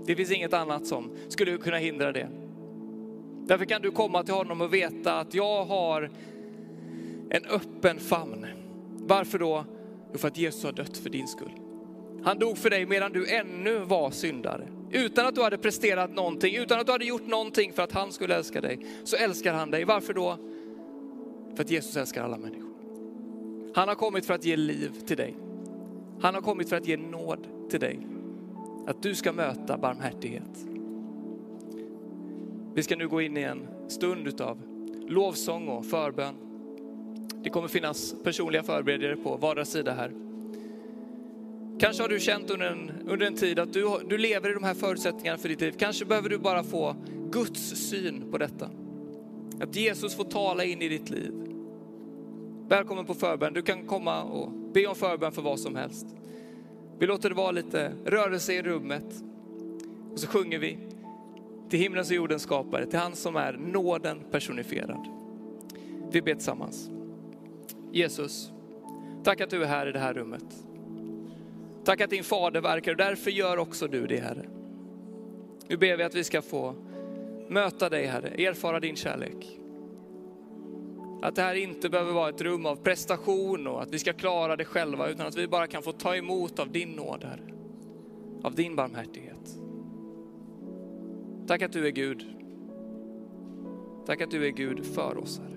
Det 0.05 0.15
finns 0.15 0.31
inget 0.31 0.53
annat 0.53 0.85
som 0.85 1.11
skulle 1.27 1.57
kunna 1.57 1.77
hindra 1.77 2.11
det. 2.11 2.29
Därför 3.47 3.65
kan 3.65 3.81
du 3.81 3.91
komma 3.91 4.23
till 4.23 4.33
honom 4.33 4.61
och 4.61 4.73
veta 4.73 5.19
att 5.19 5.33
jag 5.33 5.65
har 5.65 6.11
en 7.29 7.45
öppen 7.45 7.99
famn. 7.99 8.45
Varför 8.97 9.39
då? 9.39 9.65
Jo, 10.11 10.17
för 10.17 10.27
att 10.27 10.37
Jesus 10.37 10.63
har 10.63 10.71
dött 10.71 10.97
för 10.97 11.09
din 11.09 11.27
skull. 11.27 11.51
Han 12.23 12.39
dog 12.39 12.57
för 12.57 12.69
dig 12.69 12.85
medan 12.85 13.11
du 13.11 13.27
ännu 13.27 13.79
var 13.79 14.11
syndare. 14.11 14.67
Utan 14.91 15.27
att 15.27 15.35
du 15.35 15.41
hade 15.41 15.57
presterat 15.57 16.11
någonting, 16.11 16.55
utan 16.55 16.79
att 16.79 16.85
du 16.85 16.91
hade 16.91 17.05
gjort 17.05 17.27
någonting 17.27 17.73
för 17.73 17.83
att 17.83 17.91
han 17.91 18.11
skulle 18.11 18.35
älska 18.35 18.61
dig, 18.61 18.85
så 19.03 19.15
älskar 19.15 19.53
han 19.53 19.71
dig. 19.71 19.83
Varför 19.83 20.13
då? 20.13 20.37
För 21.55 21.63
att 21.63 21.71
Jesus 21.71 21.97
älskar 21.97 22.23
alla 22.23 22.37
människor. 22.37 22.73
Han 23.75 23.87
har 23.87 23.95
kommit 23.95 24.25
för 24.25 24.33
att 24.33 24.45
ge 24.45 24.55
liv 24.55 24.91
till 25.07 25.17
dig. 25.17 25.35
Han 26.21 26.33
har 26.33 26.41
kommit 26.41 26.69
för 26.69 26.75
att 26.75 26.87
ge 26.87 26.97
nåd 26.97 27.47
till 27.69 27.79
dig. 27.79 28.07
Att 28.87 29.03
du 29.03 29.15
ska 29.15 29.33
möta 29.33 29.77
barmhärtighet. 29.77 30.67
Vi 32.73 32.83
ska 32.83 32.95
nu 32.95 33.07
gå 33.07 33.21
in 33.21 33.37
i 33.37 33.41
en 33.41 33.67
stund 33.87 34.27
utav 34.27 34.61
lovsång 35.07 35.67
och 35.67 35.85
förbön. 35.85 36.46
Det 37.47 37.51
kommer 37.51 37.67
finnas 37.67 38.15
personliga 38.23 38.63
förberedare 38.63 39.15
på 39.15 39.37
vardera 39.37 39.65
sida 39.65 39.93
här. 39.93 40.11
Kanske 41.79 42.03
har 42.03 42.09
du 42.09 42.19
känt 42.19 42.49
under 42.49 42.65
en, 42.65 42.91
under 43.07 43.27
en 43.27 43.35
tid 43.35 43.59
att 43.59 43.73
du, 43.73 43.99
du 44.09 44.17
lever 44.17 44.49
i 44.49 44.53
de 44.53 44.63
här 44.63 44.73
förutsättningarna 44.73 45.37
för 45.37 45.49
ditt 45.49 45.61
liv. 45.61 45.75
Kanske 45.79 46.05
behöver 46.05 46.29
du 46.29 46.37
bara 46.37 46.63
få 46.63 46.95
Guds 47.31 47.89
syn 47.89 48.31
på 48.31 48.37
detta. 48.37 48.69
Att 49.61 49.75
Jesus 49.75 50.15
får 50.15 50.23
tala 50.23 50.63
in 50.63 50.81
i 50.81 50.87
ditt 50.87 51.09
liv. 51.09 51.31
Välkommen 52.67 53.05
på 53.05 53.13
förbön. 53.13 53.53
Du 53.53 53.61
kan 53.61 53.85
komma 53.85 54.23
och 54.23 54.51
be 54.51 54.87
om 54.87 54.95
förbön 54.95 55.31
för 55.31 55.41
vad 55.41 55.59
som 55.59 55.75
helst. 55.75 56.05
Vi 56.99 57.07
låter 57.07 57.29
det 57.29 57.35
vara 57.35 57.51
lite 57.51 57.91
rörelse 58.05 58.53
i 58.53 58.61
rummet. 58.61 59.23
Och 60.11 60.19
så 60.19 60.27
sjunger 60.27 60.59
vi 60.59 60.77
till 61.69 61.79
himlens 61.79 62.09
och 62.09 62.15
jordens 62.15 62.41
skapare, 62.41 62.85
till 62.85 62.99
han 62.99 63.15
som 63.15 63.35
är 63.35 63.53
nåden 63.53 64.19
personifierad. 64.31 65.07
Vi 66.11 66.21
ber 66.21 66.33
tillsammans. 66.33 66.89
Jesus, 67.91 68.51
tack 69.23 69.41
att 69.41 69.49
du 69.49 69.63
är 69.63 69.67
här 69.67 69.87
i 69.87 69.91
det 69.91 69.99
här 69.99 70.13
rummet. 70.13 70.45
Tack 71.83 72.01
att 72.01 72.09
din 72.09 72.23
fader 72.23 72.61
verkar 72.61 72.91
och 72.91 72.97
därför 72.97 73.31
gör 73.31 73.57
också 73.57 73.87
du 73.87 74.07
det 74.07 74.19
Herre. 74.19 74.45
Nu 75.67 75.77
ber 75.77 75.97
vi 75.97 76.03
att 76.03 76.15
vi 76.15 76.23
ska 76.23 76.41
få 76.41 76.75
möta 77.49 77.89
dig 77.89 78.05
Herre, 78.05 78.27
erfara 78.27 78.79
din 78.79 78.95
kärlek. 78.95 79.59
Att 81.21 81.35
det 81.35 81.41
här 81.41 81.55
inte 81.55 81.89
behöver 81.89 82.13
vara 82.13 82.29
ett 82.29 82.41
rum 82.41 82.65
av 82.65 82.75
prestation 82.75 83.67
och 83.67 83.81
att 83.81 83.93
vi 83.93 83.99
ska 83.99 84.13
klara 84.13 84.55
det 84.55 84.65
själva, 84.65 85.09
utan 85.09 85.27
att 85.27 85.37
vi 85.37 85.47
bara 85.47 85.67
kan 85.67 85.83
få 85.83 85.91
ta 85.91 86.15
emot 86.15 86.59
av 86.59 86.71
din 86.71 86.89
nåd, 86.89 87.23
Herre. 87.23 87.53
Av 88.43 88.55
din 88.55 88.75
barmhärtighet. 88.75 89.57
Tack 91.47 91.61
att 91.61 91.71
du 91.71 91.87
är 91.87 91.91
Gud. 91.91 92.25
Tack 94.05 94.21
att 94.21 94.31
du 94.31 94.45
är 94.45 94.51
Gud 94.51 94.85
för 94.85 95.17
oss, 95.17 95.39
Herre. 95.39 95.56